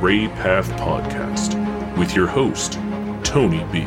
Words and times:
Gray 0.00 0.28
Path 0.28 0.70
Podcast 0.80 1.54
with 1.98 2.16
your 2.16 2.26
host, 2.26 2.78
Tony 3.22 3.62
B. 3.70 3.82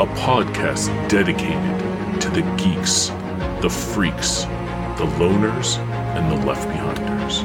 A 0.00 0.06
podcast 0.16 0.88
dedicated 1.10 2.18
to 2.18 2.30
the 2.30 2.40
geeks, 2.56 3.08
the 3.60 3.68
freaks, 3.68 4.44
the 4.96 5.04
loners, 5.18 5.76
and 6.16 6.32
the 6.32 6.46
left 6.46 6.66
behinders. 6.66 7.42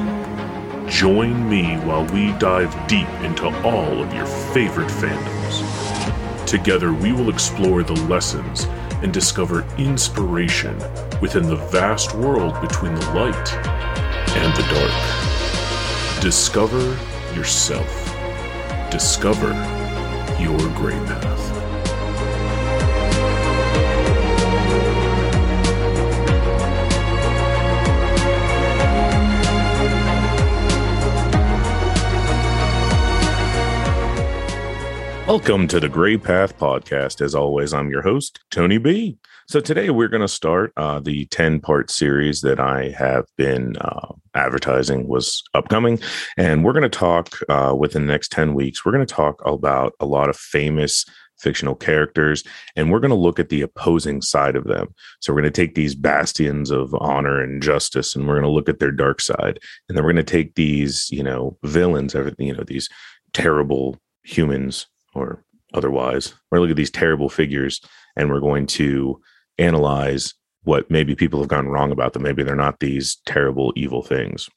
Join 0.90 1.46
me 1.46 1.74
while 1.80 2.06
we 2.06 2.32
dive 2.38 2.72
deep 2.88 3.06
into 3.20 3.48
all 3.62 4.02
of 4.02 4.14
your 4.14 4.24
favorite 4.24 4.88
fandoms. 4.88 6.46
Together, 6.46 6.94
we 6.94 7.12
will 7.12 7.28
explore 7.28 7.82
the 7.82 8.00
lessons 8.06 8.64
and 9.02 9.12
discover 9.12 9.66
inspiration 9.76 10.78
within 11.20 11.42
the 11.42 11.62
vast 11.70 12.14
world 12.14 12.58
between 12.62 12.94
the 12.94 13.10
light 13.10 13.52
and 14.38 14.56
the 14.56 14.62
dark. 14.72 16.22
Discover 16.22 16.98
yourself. 17.34 18.04
Discover 18.90 19.48
your 20.40 20.58
gray 20.74 20.98
path. 21.06 21.58
Welcome 35.28 35.68
to 35.68 35.78
the 35.78 35.90
Gray 35.90 36.16
Path 36.16 36.56
Podcast. 36.56 37.20
As 37.20 37.34
always, 37.34 37.74
I'm 37.74 37.90
your 37.90 38.00
host, 38.00 38.40
Tony 38.50 38.78
B. 38.78 39.18
So 39.50 39.60
today 39.60 39.88
we're 39.88 40.08
going 40.08 40.20
to 40.20 40.28
start 40.28 40.74
uh, 40.76 41.00
the 41.00 41.24
10 41.26 41.60
part 41.60 41.90
series 41.90 42.42
that 42.42 42.60
I 42.60 42.90
have 42.90 43.24
been 43.38 43.78
uh, 43.80 44.12
advertising 44.34 45.08
was 45.08 45.42
upcoming. 45.54 46.00
And 46.36 46.62
we're 46.62 46.74
going 46.74 46.82
to 46.82 46.90
talk 46.90 47.38
uh, 47.48 47.74
within 47.74 48.06
the 48.06 48.12
next 48.12 48.30
10 48.30 48.52
weeks, 48.52 48.84
we're 48.84 48.92
going 48.92 49.06
to 49.06 49.14
talk 49.14 49.40
about 49.46 49.94
a 50.00 50.04
lot 50.04 50.28
of 50.28 50.36
famous 50.36 51.06
fictional 51.38 51.74
characters 51.76 52.44
and 52.76 52.90
we're 52.90 52.98
going 52.98 53.10
to 53.12 53.14
look 53.14 53.38
at 53.38 53.48
the 53.48 53.62
opposing 53.62 54.20
side 54.20 54.56
of 54.56 54.64
them 54.64 54.88
so 55.20 55.32
we're 55.32 55.40
going 55.40 55.52
to 55.52 55.66
take 55.66 55.76
these 55.76 55.94
bastions 55.94 56.72
of 56.72 56.92
honor 56.96 57.40
and 57.40 57.62
justice 57.62 58.16
and 58.16 58.26
we're 58.26 58.34
going 58.34 58.42
to 58.42 58.50
look 58.50 58.68
at 58.68 58.80
their 58.80 58.90
dark 58.90 59.20
side 59.20 59.56
and 59.88 59.96
then 59.96 60.02
we're 60.02 60.12
going 60.12 60.16
to 60.16 60.24
take 60.24 60.56
these 60.56 61.08
you 61.12 61.22
know 61.22 61.56
villains 61.62 62.12
you 62.40 62.52
know 62.52 62.64
these 62.66 62.88
terrible 63.34 63.96
humans 64.24 64.88
or 65.14 65.44
otherwise. 65.74 66.34
We're 66.50 66.58
going 66.58 66.66
to 66.66 66.70
look 66.70 66.76
at 66.76 66.80
these 66.80 66.90
terrible 66.90 67.28
figures 67.28 67.80
and 68.16 68.30
we're 68.30 68.40
going 68.40 68.66
to 68.66 69.20
analyze 69.58 70.34
what 70.64 70.90
maybe 70.90 71.14
people 71.14 71.40
have 71.40 71.48
gone 71.48 71.68
wrong 71.68 71.90
about 71.90 72.12
them. 72.12 72.22
Maybe 72.22 72.42
they're 72.42 72.56
not 72.56 72.80
these 72.80 73.18
terrible, 73.26 73.72
evil 73.76 74.02
things. 74.02 74.48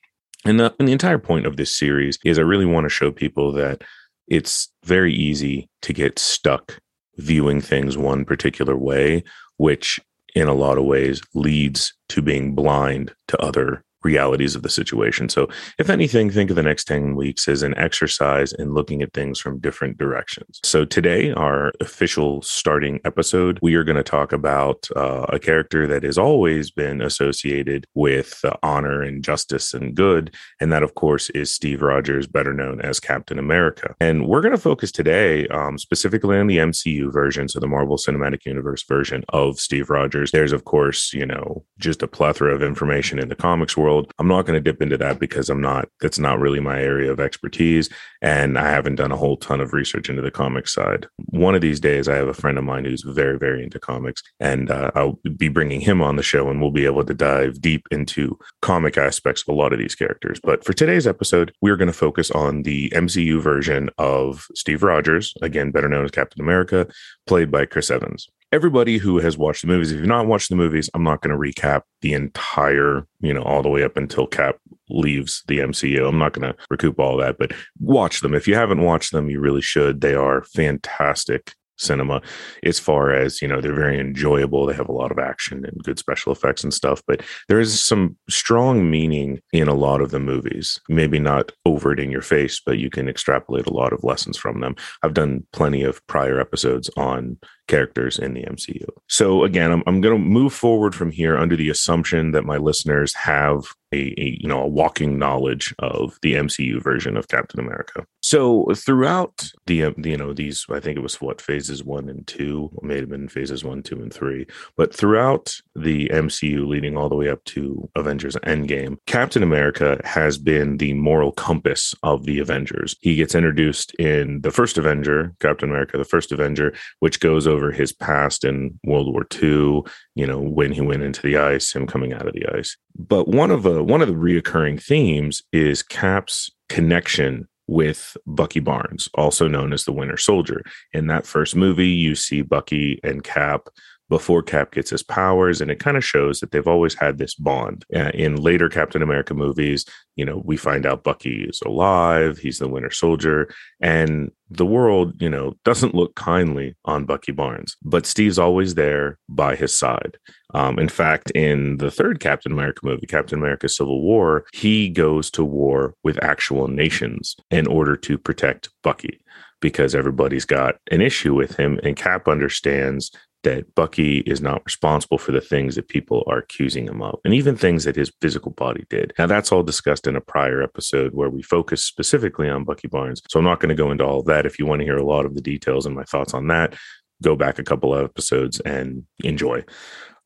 And 0.45 0.59
the, 0.59 0.73
and 0.80 0.88
the 0.88 0.94
entire 0.94 1.19
point 1.19 1.45
of 1.45 1.57
this 1.57 1.75
series 1.75 2.17
is 2.25 2.39
I 2.39 2.44
really 2.44 2.66
want 2.66 2.85
to 2.85 2.89
show 2.89 3.11
people 3.11 3.52
that 3.53 3.83
it's 4.27 4.72
very 4.83 5.13
easy 5.13 5.69
to 5.83 5.94
get 5.94 6.17
stuck 6.17 6.79
viewing 7.17 7.61
things 7.61 7.97
one 7.97 8.25
particular 8.25 8.75
way, 8.75 9.23
which 9.57 9.99
in 10.35 10.47
a 10.47 10.53
lot 10.53 10.77
of 10.77 10.85
ways 10.85 11.22
leads 11.33 11.94
to 12.09 12.22
being 12.22 12.55
blind 12.55 13.13
to 13.27 13.38
other 13.39 13.83
realities 14.03 14.55
of 14.55 14.63
the 14.63 14.69
situation. 14.69 15.30
So, 15.30 15.47
if 15.77 15.89
anything, 15.89 16.30
think 16.30 16.49
of 16.49 16.55
the 16.55 16.63
next 16.63 16.85
10 16.85 17.16
weeks 17.16 17.47
as 17.47 17.63
an 17.63 17.77
exercise 17.77 18.53
in 18.53 18.73
looking 18.73 19.02
at 19.02 19.13
things 19.13 19.39
from 19.39 19.59
different 19.59 19.97
directions. 19.97 20.59
So, 20.63 20.85
today, 20.85 21.31
our 21.33 21.71
official 21.80 22.41
starting 22.41 22.99
episode, 23.05 23.59
we 23.61 23.75
are 23.75 23.83
going 23.83 23.97
to 23.97 24.03
talk 24.03 24.33
about 24.33 24.88
uh, 24.95 25.25
a 25.29 25.39
character 25.39 25.88
that 25.88 26.03
has 26.03 26.17
always 26.17 26.72
been 26.72 27.02
associated 27.02 27.85
with 27.94 28.39
uh, 28.44 28.53
honor 28.63 29.01
and 29.01 29.23
justice 29.23 29.73
and 29.73 29.95
good. 29.95 30.33
And 30.59 30.72
that, 30.72 30.83
of 30.83 30.95
course, 30.95 31.29
is 31.31 31.53
Steve 31.53 31.81
Rogers, 31.81 32.28
better 32.28 32.53
known 32.53 32.81
as 32.81 33.00
Captain 33.00 33.39
America. 33.39 33.95
And 34.00 34.28
we're 34.28 34.41
going 34.41 34.56
to 34.56 34.62
focus 34.62 34.91
today 34.91 35.47
um, 35.47 35.78
specifically 35.78 36.38
on 36.38 36.47
the 36.47 36.57
MCU 36.57 37.12
version, 37.12 37.47
so 37.47 37.59
the 37.59 37.68
Marvel 37.68 37.97
Cinematic 37.97 38.45
Universe 38.45 38.83
version 38.83 39.23
of 39.29 39.59
Steve 39.59 39.89
Rogers. 39.89 40.31
There's, 40.31 40.51
of 40.51 40.66
course, 40.66 41.13
you 41.13 41.25
know, 41.25 41.63
just 41.79 42.01
a 42.01 42.07
plethora 42.07 42.53
of 42.53 42.63
information 42.63 43.19
in 43.19 43.29
the 43.29 43.35
comics 43.35 43.78
world 43.78 43.91
world. 43.91 44.12
I'm 44.19 44.28
not 44.28 44.46
going 44.46 44.62
to 44.62 44.72
dip 44.72 44.81
into 44.81 44.97
that 44.97 45.19
because 45.19 45.50
I'm 45.50 45.62
not, 45.62 45.90
that's 46.00 46.19
not 46.19 46.40
really 46.40 46.59
my 46.59 46.79
area 46.79 47.12
of 47.12 47.19
expertise. 47.19 47.90
And 48.22 48.57
I 48.57 48.69
haven't 48.69 48.96
done 48.96 49.12
a 49.12 49.18
whole 49.18 49.38
ton 49.38 49.62
of 49.62 49.74
research 49.74 50.09
into 50.09 50.22
the 50.22 50.31
comics 50.31 50.74
side. 50.74 51.07
One 51.18 51.56
of 51.56 51.62
these 51.62 51.79
days, 51.79 52.07
I 52.07 52.16
have 52.16 52.28
a 52.28 52.34
friend 52.34 52.57
of 52.57 52.63
mine 52.63 52.85
who's 52.85 53.03
very, 53.03 53.38
very 53.38 53.63
into 53.63 53.80
comics, 53.80 54.22
and 54.40 54.69
uh, 54.69 54.91
I'll 54.96 55.19
be 55.38 55.50
bringing 55.50 55.81
him 55.81 56.01
on 56.01 56.16
the 56.16 56.24
show 56.24 56.50
and 56.50 56.62
we'll 56.62 56.72
be 56.72 56.85
able 56.85 57.03
to 57.03 57.13
dive 57.13 57.62
deep 57.62 57.88
into 57.91 58.38
comic 58.62 58.97
aspects 58.97 59.44
of 59.44 59.53
a 59.53 59.57
lot 59.57 59.74
of 59.74 59.80
these 59.80 59.96
characters. 59.96 60.40
But 60.41 60.63
for 60.63 60.74
today's 60.74 61.07
episode, 61.07 61.53
we're 61.62 61.78
going 61.78 61.88
to 61.88 61.94
focus 61.94 62.31
on 62.31 62.63
the 62.63 62.90
MCU 62.90 63.41
version 63.41 63.90
of 63.97 64.46
Steve 64.56 64.84
Rogers, 64.84 65.34
again, 65.41 65.72
better 65.72 65.90
known 65.90 66.06
as 66.06 66.12
Captain 66.12 66.41
America, 66.41 66.88
played 67.28 67.51
by 67.51 67.66
Chris 67.66 67.91
Evans 67.91 68.28
everybody 68.51 68.97
who 68.97 69.19
has 69.19 69.38
watched 69.38 69.62
the 69.62 69.67
movies, 69.67 69.91
if 69.91 70.00
you've 70.00 70.07
not 70.07 70.28
watched 70.28 70.50
the 70.50 70.56
movies, 70.56 70.89
I'm 70.94 71.03
not 71.03 71.22
going 71.22 71.31
to 71.31 71.38
recap 71.38 71.84
the 72.01 72.13
entire, 72.13 73.07
you 73.19 73.34
know, 73.34 73.44
all 73.44 73.62
the 73.62 73.69
way 73.69 73.84
up 73.84 73.97
until 73.97 74.28
Cap 74.28 74.57
leaves 74.89 75.44
the 75.47 75.59
MCU. 75.59 76.07
I'm 76.07 76.17
not 76.17 76.34
going 76.34 76.51
to 76.51 76.57
recoup 76.69 77.00
all 77.00 77.17
that, 77.17 77.38
but 77.38 77.53
watch 77.79 78.22
them. 78.22 78.34
If 78.34 78.47
you 78.47 78.56
haven't 78.56 78.81
watched 78.81 79.12
them, 79.12 79.29
you 79.29 79.39
really 79.39 79.62
should. 79.62 80.01
They 80.01 80.13
are 80.13 80.44
fantastic 80.44 81.53
cinema 81.77 82.21
as 82.63 82.79
far 82.79 83.11
as 83.13 83.41
you 83.41 83.47
know 83.47 83.59
they're 83.59 83.73
very 83.73 83.99
enjoyable 83.99 84.65
they 84.65 84.73
have 84.73 84.89
a 84.89 84.93
lot 84.93 85.11
of 85.11 85.19
action 85.19 85.65
and 85.65 85.83
good 85.83 85.97
special 85.97 86.31
effects 86.31 86.63
and 86.63 86.73
stuff 86.73 87.01
but 87.07 87.21
there 87.47 87.59
is 87.59 87.83
some 87.83 88.15
strong 88.29 88.89
meaning 88.89 89.39
in 89.51 89.67
a 89.67 89.73
lot 89.73 90.01
of 90.01 90.11
the 90.11 90.19
movies 90.19 90.79
maybe 90.89 91.19
not 91.19 91.51
overt 91.65 91.99
in 91.99 92.11
your 92.11 92.21
face 92.21 92.61
but 92.65 92.77
you 92.77 92.89
can 92.89 93.09
extrapolate 93.09 93.65
a 93.65 93.73
lot 93.73 93.93
of 93.93 94.03
lessons 94.03 94.37
from 94.37 94.59
them 94.59 94.75
i've 95.03 95.13
done 95.13 95.45
plenty 95.53 95.83
of 95.83 96.05
prior 96.07 96.39
episodes 96.39 96.89
on 96.97 97.37
characters 97.71 98.19
in 98.19 98.33
the 98.33 98.43
MCU. 98.43 98.85
So 99.07 99.45
again, 99.45 99.71
I'm, 99.71 99.81
I'm 99.88 100.01
going 100.01 100.15
to 100.15 100.21
move 100.21 100.53
forward 100.53 100.93
from 100.93 101.09
here 101.09 101.38
under 101.38 101.55
the 101.55 101.69
assumption 101.69 102.31
that 102.31 102.43
my 102.43 102.57
listeners 102.57 103.13
have 103.15 103.73
a, 103.93 104.13
a, 104.21 104.38
you 104.41 104.47
know 104.47 104.61
a 104.61 104.67
walking 104.67 105.17
knowledge 105.17 105.73
of 105.79 106.17
the 106.21 106.33
MCU 106.33 106.83
version 106.83 107.15
of 107.15 107.29
Captain 107.29 107.61
America. 107.61 108.05
So 108.31 108.66
throughout 108.78 109.52
the, 109.66 109.84
um, 109.84 109.96
you 110.06 110.16
know 110.16 110.31
these 110.31 110.66
I 110.69 110.80
think 110.80 110.96
it 110.96 111.02
was 111.02 111.19
what 111.19 111.42
phases 111.42 111.84
1 111.84 112.08
and 112.08 112.25
2 112.25 112.80
may 112.81 113.02
have 113.02 113.09
been 113.09 113.28
phases 113.28 113.66
1 113.66 113.84
2 113.84 114.02
and 114.02 114.14
3 114.14 114.47
but 114.78 114.96
throughout 114.96 115.53
the 115.75 116.08
MCU 116.08 116.66
leading 116.66 116.96
all 116.96 117.09
the 117.09 117.16
way 117.18 117.28
up 117.28 117.44
to 117.44 117.90
Avengers 117.97 118.38
Endgame 118.38 118.96
Captain 119.06 119.44
America 119.44 120.00
has 120.06 120.38
been 120.38 120.78
the 120.78 120.94
moral 120.94 121.34
compass 121.34 121.94
of 122.03 122.24
the 122.24 122.40
Avengers. 122.40 122.96
He 123.02 123.18
gets 123.18 123.36
introduced 123.36 123.94
in 123.96 124.40
the 124.40 124.52
first 124.52 124.78
Avenger, 124.78 125.36
Captain 125.42 125.69
America 125.69 125.98
the 125.98 126.06
first 126.06 126.31
Avenger, 126.31 126.74
which 127.00 127.19
goes 127.19 127.46
over 127.46 127.74
his 127.74 127.92
past 127.92 128.46
in 128.46 128.80
World 128.86 129.12
War 129.12 129.28
II, 129.44 129.81
you 130.16 130.25
know, 130.25 130.40
when 130.40 130.72
he 130.72 130.80
went 130.80 131.03
into 131.03 131.22
the 131.22 131.36
ice, 131.36 131.75
him 131.75 131.86
coming 131.86 132.13
out 132.13 132.30
of 132.30 132.34
the 132.34 132.48
ice. 132.58 132.78
But 132.98 133.28
one 133.28 133.52
of 133.52 133.63
the 133.63 133.84
one 133.84 134.02
of 134.02 134.08
the 134.08 134.13
reoccurring 134.13 134.81
themes 134.81 135.44
is 135.52 135.84
Cap's 135.84 136.50
connection 136.69 137.50
with 137.71 138.17
Bucky 138.27 138.59
Barnes, 138.59 139.07
also 139.13 139.47
known 139.47 139.71
as 139.71 139.85
the 139.85 139.93
Winter 139.93 140.17
Soldier. 140.17 140.61
In 140.91 141.07
that 141.07 141.25
first 141.25 141.55
movie, 141.55 141.87
you 141.87 142.15
see 142.15 142.41
Bucky 142.41 142.99
and 143.01 143.23
Cap 143.23 143.69
before 144.11 144.44
Cap 144.44 144.73
gets 144.73 144.89
his 144.89 145.03
powers, 145.03 145.61
and 145.61 145.72
it 145.72 145.79
kind 145.79 145.95
of 145.95 146.03
shows 146.03 146.41
that 146.41 146.51
they've 146.51 146.67
always 146.67 146.95
had 146.95 147.17
this 147.17 147.33
bond. 147.33 147.85
Uh, 147.95 148.11
in 148.13 148.35
later 148.35 148.67
Captain 148.67 149.01
America 149.01 149.33
movies, 149.33 149.85
you 150.17 150.25
know, 150.25 150.41
we 150.44 150.57
find 150.57 150.85
out 150.85 151.05
Bucky 151.05 151.45
is 151.45 151.61
alive, 151.66 152.38
he's 152.38 152.57
the 152.57 152.67
Winter 152.67 152.91
Soldier, 152.91 153.50
and 153.79 154.29
the 154.50 154.66
world, 154.66 155.13
you 155.21 155.29
know, 155.29 155.53
doesn't 155.63 155.95
look 155.95 156.13
kindly 156.16 156.75
on 156.83 157.06
Bucky 157.06 157.31
Barnes, 157.31 157.77
but 157.83 158.06
Steve's 158.06 158.38
always 158.38 158.75
there 158.75 159.18
by 159.30 159.56
his 159.56 159.75
side. 159.77 160.18
Um, 160.53 160.77
in 160.77 160.89
fact, 160.89 161.31
in 161.31 161.77
the 161.77 161.89
third 161.89 162.19
Captain 162.19 162.51
America 162.51 162.81
movie, 162.83 163.07
Captain 163.07 163.39
America 163.39 163.69
Civil 163.69 164.01
War, 164.01 164.44
he 164.51 164.89
goes 164.89 165.31
to 165.31 165.45
war 165.45 165.95
with 166.03 166.21
actual 166.21 166.68
nations 166.68 167.38
in 167.50 167.65
order 167.65 167.95
to 167.95 168.18
protect 168.18 168.68
Bucky 168.83 169.21
because 169.62 169.95
everybody's 169.95 170.44
got 170.44 170.75
an 170.89 171.00
issue 171.00 171.33
with 171.33 171.56
him, 171.56 171.80
and 171.83 171.95
Cap 171.95 172.27
understands 172.27 173.12
that 173.43 173.73
Bucky 173.75 174.19
is 174.19 174.41
not 174.41 174.63
responsible 174.65 175.17
for 175.17 175.31
the 175.31 175.41
things 175.41 175.75
that 175.75 175.88
people 175.88 176.23
are 176.27 176.38
accusing 176.38 176.88
him 176.88 177.01
of, 177.01 177.19
and 177.25 177.33
even 177.33 177.55
things 177.55 177.83
that 177.83 177.95
his 177.95 178.11
physical 178.21 178.51
body 178.51 178.85
did. 178.89 179.13
Now, 179.17 179.25
that's 179.25 179.51
all 179.51 179.63
discussed 179.63 180.07
in 180.07 180.15
a 180.15 180.21
prior 180.21 180.61
episode 180.61 181.13
where 181.13 181.29
we 181.29 181.41
focus 181.41 181.83
specifically 181.83 182.49
on 182.49 182.63
Bucky 182.63 182.88
Barnes. 182.88 183.21
So 183.29 183.39
I'm 183.39 183.45
not 183.45 183.59
going 183.59 183.69
to 183.69 183.75
go 183.75 183.91
into 183.91 184.05
all 184.05 184.23
that. 184.23 184.45
If 184.45 184.59
you 184.59 184.65
want 184.65 184.79
to 184.79 184.85
hear 184.85 184.97
a 184.97 185.05
lot 185.05 185.25
of 185.25 185.35
the 185.35 185.41
details 185.41 185.85
and 185.85 185.95
my 185.95 186.03
thoughts 186.03 186.33
on 186.33 186.47
that, 186.47 186.75
go 187.23 187.35
back 187.35 187.59
a 187.59 187.63
couple 187.63 187.93
of 187.93 188.03
episodes 188.03 188.59
and 188.61 189.03
enjoy. 189.23 189.63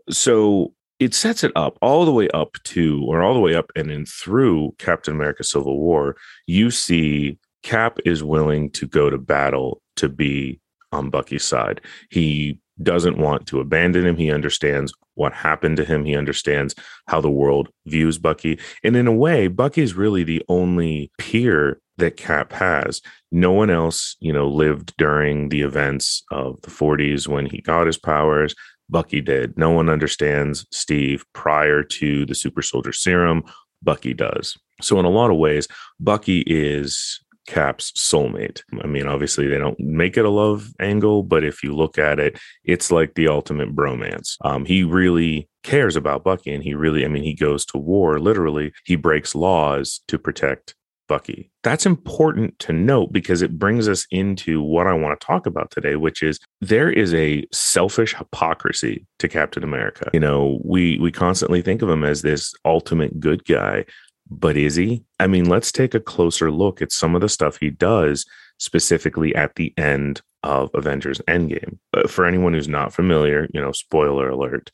So 0.10 0.74
it 1.00 1.14
sets 1.14 1.44
it 1.44 1.52
up 1.56 1.78
all 1.82 2.06
the 2.06 2.12
way 2.12 2.30
up 2.30 2.58
to, 2.64 3.04
or 3.08 3.22
all 3.22 3.34
the 3.34 3.40
way 3.40 3.56
up 3.56 3.72
and 3.76 3.90
then 3.90 4.06
through 4.06 4.76
Captain 4.78 5.14
America 5.14 5.44
Civil 5.44 5.80
War. 5.80 6.16
You 6.48 6.72
see 6.72 7.38
Cap 7.64 8.00
is 8.06 8.24
willing 8.24 8.72
to 8.72 8.88
go 8.88 9.10
to 9.10 9.18
battle 9.18 9.82
to 9.98 10.08
be 10.08 10.60
on 10.92 11.10
Bucky's 11.10 11.44
side. 11.44 11.82
He 12.10 12.60
doesn't 12.82 13.18
want 13.18 13.48
to 13.48 13.60
abandon 13.60 14.06
him. 14.06 14.18
He 14.18 14.32
understands 14.32 14.94
what 15.16 15.34
happened 15.34 15.78
to 15.78 15.86
him. 15.86 16.06
He 16.06 16.16
understands 16.16 16.76
how 17.08 17.22
the 17.22 17.32
world 17.32 17.70
views 17.86 18.18
Bucky. 18.18 18.60
And 18.84 18.96
in 18.96 19.08
a 19.08 19.14
way, 19.14 19.48
Bucky's 19.48 19.94
really 19.94 20.24
the 20.24 20.44
only 20.50 21.12
peer 21.18 21.80
that 21.98 22.18
Cap 22.18 22.52
has. 22.52 23.02
No 23.32 23.52
one 23.52 23.70
else, 23.70 24.18
you 24.20 24.34
know, 24.34 24.48
lived 24.48 24.94
during 24.98 25.50
the 25.50 25.62
events 25.62 26.24
of 26.32 26.62
the 26.62 26.70
40s 26.70 27.28
when 27.28 27.46
he 27.46 27.62
got 27.62 27.88
his 27.88 27.98
powers. 27.98 28.54
Bucky 28.90 29.22
did. 29.22 29.58
No 29.58 29.72
one 29.72 29.90
understands 29.90 30.68
Steve 30.72 31.26
prior 31.34 31.82
to 31.84 32.26
the 32.26 32.36
super 32.36 32.62
soldier 32.62 32.92
serum. 32.94 33.44
Bucky 33.82 34.14
does. 34.14 34.58
So, 34.82 35.00
in 35.00 35.06
a 35.06 35.10
lot 35.10 35.32
of 35.32 35.38
ways, 35.38 35.68
Bucky 36.00 36.42
is 36.42 37.20
Cap's 37.46 37.92
soulmate. 37.92 38.62
I 38.82 38.88
mean, 38.88 39.08
obviously, 39.08 39.48
they 39.48 39.58
don't 39.58 39.80
make 39.80 40.18
it 40.18 40.26
a 40.26 40.30
love 40.30 40.72
angle, 40.80 41.24
but 41.24 41.44
if 41.44 41.64
you 41.64 41.76
look 41.76 41.98
at 41.98 42.20
it, 42.20 42.40
it's 42.64 42.92
like 42.92 43.16
the 43.16 43.28
ultimate 43.28 43.76
bromance. 43.76 44.38
Um, 44.42 44.66
he 44.66 44.84
really 44.84 45.50
cares 45.64 45.96
about 45.96 46.24
Bucky, 46.24 46.54
and 46.54 46.64
he 46.64 46.74
really, 46.74 47.06
I 47.06 47.08
mean, 47.08 47.24
he 47.24 47.34
goes 47.34 47.66
to 47.68 47.78
war 47.78 48.20
literally. 48.20 48.74
He 48.86 48.96
breaks 48.96 49.36
laws 49.36 50.02
to 50.08 50.18
protect 50.18 50.76
Bucky. 51.08 51.52
That's 51.64 51.86
important 51.86 52.58
to 52.60 52.74
note 52.74 53.12
because 53.12 53.42
it 53.42 53.58
brings 53.58 53.88
us 53.88 54.06
into 54.12 54.62
what 54.62 54.88
I 54.88 54.94
want 54.94 55.20
to 55.20 55.26
talk 55.26 55.46
about 55.46 55.72
today, 55.72 55.96
which 55.96 56.24
is 56.24 56.40
there 56.62 56.92
is 56.92 57.14
a 57.14 57.46
selfish 57.52 58.16
hypocrisy 58.16 59.06
to 59.20 59.28
Captain 59.28 59.64
America. 59.64 60.10
You 60.14 60.20
know, 60.20 60.60
we 60.64 61.00
we 61.00 61.12
constantly 61.12 61.62
think 61.62 61.82
of 61.82 61.90
him 61.90 62.04
as 62.04 62.22
this 62.22 62.54
ultimate 62.66 63.20
good 63.20 63.46
guy, 63.46 63.86
but 64.30 64.58
is 64.58 64.76
he? 64.76 65.04
I 65.20 65.28
mean, 65.28 65.46
let's 65.46 65.72
take 65.72 65.94
a 65.94 66.00
closer 66.00 66.52
look 66.52 66.82
at 66.82 66.92
some 66.92 67.16
of 67.16 67.22
the 67.22 67.30
stuff 67.30 67.58
he 67.58 67.70
does 67.70 68.26
specifically 68.58 69.36
at 69.36 69.56
the 69.56 69.74
end 69.78 70.22
of 70.44 70.70
Avengers 70.74 71.20
Endgame. 71.28 71.78
But 71.92 72.10
for 72.10 72.26
anyone 72.26 72.54
who's 72.54 72.68
not 72.68 72.94
familiar, 72.94 73.48
you 73.54 73.62
know, 73.62 73.72
spoiler 73.72 74.30
alert, 74.30 74.72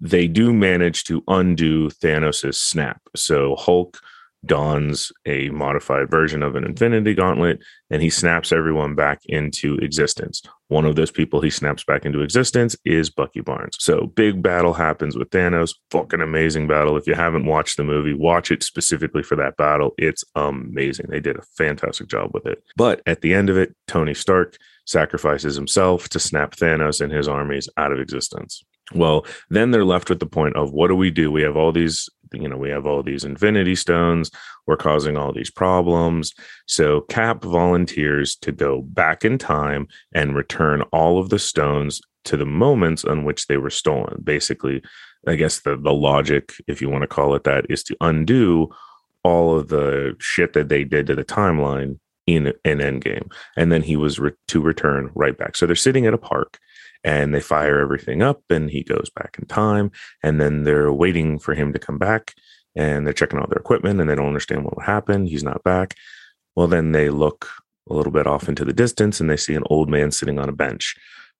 they 0.00 0.26
do 0.28 0.52
manage 0.52 1.04
to 1.04 1.22
undo 1.28 1.90
Thanos' 1.90 2.54
snap. 2.54 3.00
So 3.16 3.56
Hulk 3.56 4.00
dons 4.46 5.12
a 5.26 5.48
modified 5.50 6.10
version 6.10 6.42
of 6.42 6.56
an 6.56 6.64
infinity 6.64 7.14
gauntlet 7.14 7.62
and 7.90 8.02
he 8.02 8.10
snaps 8.10 8.52
everyone 8.52 8.94
back 8.94 9.20
into 9.26 9.76
existence. 9.76 10.42
One 10.68 10.84
of 10.84 10.96
those 10.96 11.10
people 11.10 11.40
he 11.40 11.50
snaps 11.50 11.84
back 11.84 12.04
into 12.04 12.20
existence 12.20 12.76
is 12.84 13.10
Bucky 13.10 13.40
Barnes. 13.40 13.76
So 13.78 14.06
big 14.06 14.42
battle 14.42 14.74
happens 14.74 15.16
with 15.16 15.30
Thanos. 15.30 15.74
Fucking 15.90 16.20
amazing 16.20 16.66
battle. 16.66 16.96
If 16.96 17.06
you 17.06 17.14
haven't 17.14 17.46
watched 17.46 17.76
the 17.76 17.84
movie, 17.84 18.14
watch 18.14 18.50
it 18.50 18.62
specifically 18.62 19.22
for 19.22 19.36
that 19.36 19.56
battle. 19.56 19.94
It's 19.98 20.24
amazing. 20.34 21.06
They 21.08 21.20
did 21.20 21.36
a 21.36 21.42
fantastic 21.56 22.08
job 22.08 22.30
with 22.34 22.46
it. 22.46 22.62
But 22.76 23.02
at 23.06 23.20
the 23.20 23.34
end 23.34 23.50
of 23.50 23.56
it, 23.56 23.74
Tony 23.86 24.14
Stark 24.14 24.56
sacrifices 24.86 25.56
himself 25.56 26.08
to 26.10 26.20
snap 26.20 26.54
Thanos 26.56 27.00
and 27.00 27.12
his 27.12 27.28
armies 27.28 27.68
out 27.76 27.92
of 27.92 28.00
existence. 28.00 28.64
Well, 28.92 29.24
then 29.48 29.70
they're 29.70 29.84
left 29.84 30.10
with 30.10 30.20
the 30.20 30.26
point 30.26 30.56
of 30.56 30.72
what 30.72 30.88
do 30.88 30.94
we 30.94 31.10
do? 31.10 31.32
We 31.32 31.42
have 31.42 31.56
all 31.56 31.72
these, 31.72 32.08
you 32.34 32.48
know, 32.48 32.56
we 32.56 32.70
have 32.70 32.86
all 32.86 33.02
these 33.02 33.24
infinity 33.24 33.74
stones. 33.74 34.30
We're 34.66 34.76
causing 34.76 35.16
all 35.16 35.32
these 35.32 35.50
problems. 35.50 36.32
So 36.66 37.02
Cap 37.02 37.42
volunteers 37.42 38.36
to 38.36 38.52
go 38.52 38.82
back 38.82 39.24
in 39.24 39.38
time 39.38 39.88
and 40.12 40.36
return 40.36 40.82
all 40.92 41.18
of 41.18 41.28
the 41.30 41.38
stones 41.38 42.00
to 42.24 42.36
the 42.36 42.46
moments 42.46 43.04
on 43.04 43.24
which 43.24 43.46
they 43.46 43.56
were 43.56 43.70
stolen. 43.70 44.20
Basically, 44.22 44.82
I 45.26 45.36
guess 45.36 45.60
the 45.60 45.76
the 45.76 45.92
logic, 45.92 46.52
if 46.66 46.80
you 46.80 46.88
want 46.88 47.02
to 47.02 47.08
call 47.08 47.34
it 47.34 47.44
that, 47.44 47.66
is 47.68 47.82
to 47.84 47.96
undo 48.00 48.70
all 49.22 49.56
of 49.56 49.68
the 49.68 50.16
shit 50.18 50.52
that 50.52 50.68
they 50.68 50.84
did 50.84 51.06
to 51.06 51.14
the 51.14 51.24
timeline 51.24 51.98
in 52.26 52.48
an 52.64 52.78
Endgame, 52.78 53.30
and 53.56 53.70
then 53.70 53.82
he 53.82 53.96
was 53.96 54.18
re- 54.18 54.32
to 54.48 54.60
return 54.60 55.10
right 55.14 55.36
back. 55.36 55.56
So 55.56 55.66
they're 55.66 55.76
sitting 55.76 56.06
at 56.06 56.14
a 56.14 56.18
park 56.18 56.58
and 57.04 57.34
they 57.34 57.40
fire 57.40 57.80
everything 57.80 58.22
up 58.22 58.42
and 58.50 58.70
he 58.70 58.82
goes 58.82 59.10
back 59.14 59.36
in 59.38 59.46
time 59.46 59.92
and 60.22 60.40
then 60.40 60.64
they're 60.64 60.92
waiting 60.92 61.38
for 61.38 61.54
him 61.54 61.72
to 61.72 61.78
come 61.78 61.98
back 61.98 62.34
and 62.74 63.06
they're 63.06 63.12
checking 63.12 63.38
all 63.38 63.46
their 63.46 63.60
equipment 63.60 64.00
and 64.00 64.08
they 64.08 64.14
don't 64.14 64.26
understand 64.26 64.64
what 64.64 64.84
happened 64.84 65.28
he's 65.28 65.44
not 65.44 65.62
back. 65.62 65.94
Well 66.56 66.66
then 66.66 66.92
they 66.92 67.10
look 67.10 67.48
a 67.88 67.94
little 67.94 68.12
bit 68.12 68.26
off 68.26 68.48
into 68.48 68.64
the 68.64 68.72
distance 68.72 69.20
and 69.20 69.28
they 69.28 69.36
see 69.36 69.54
an 69.54 69.64
old 69.66 69.90
man 69.90 70.10
sitting 70.10 70.38
on 70.38 70.48
a 70.48 70.52
bench. 70.52 70.96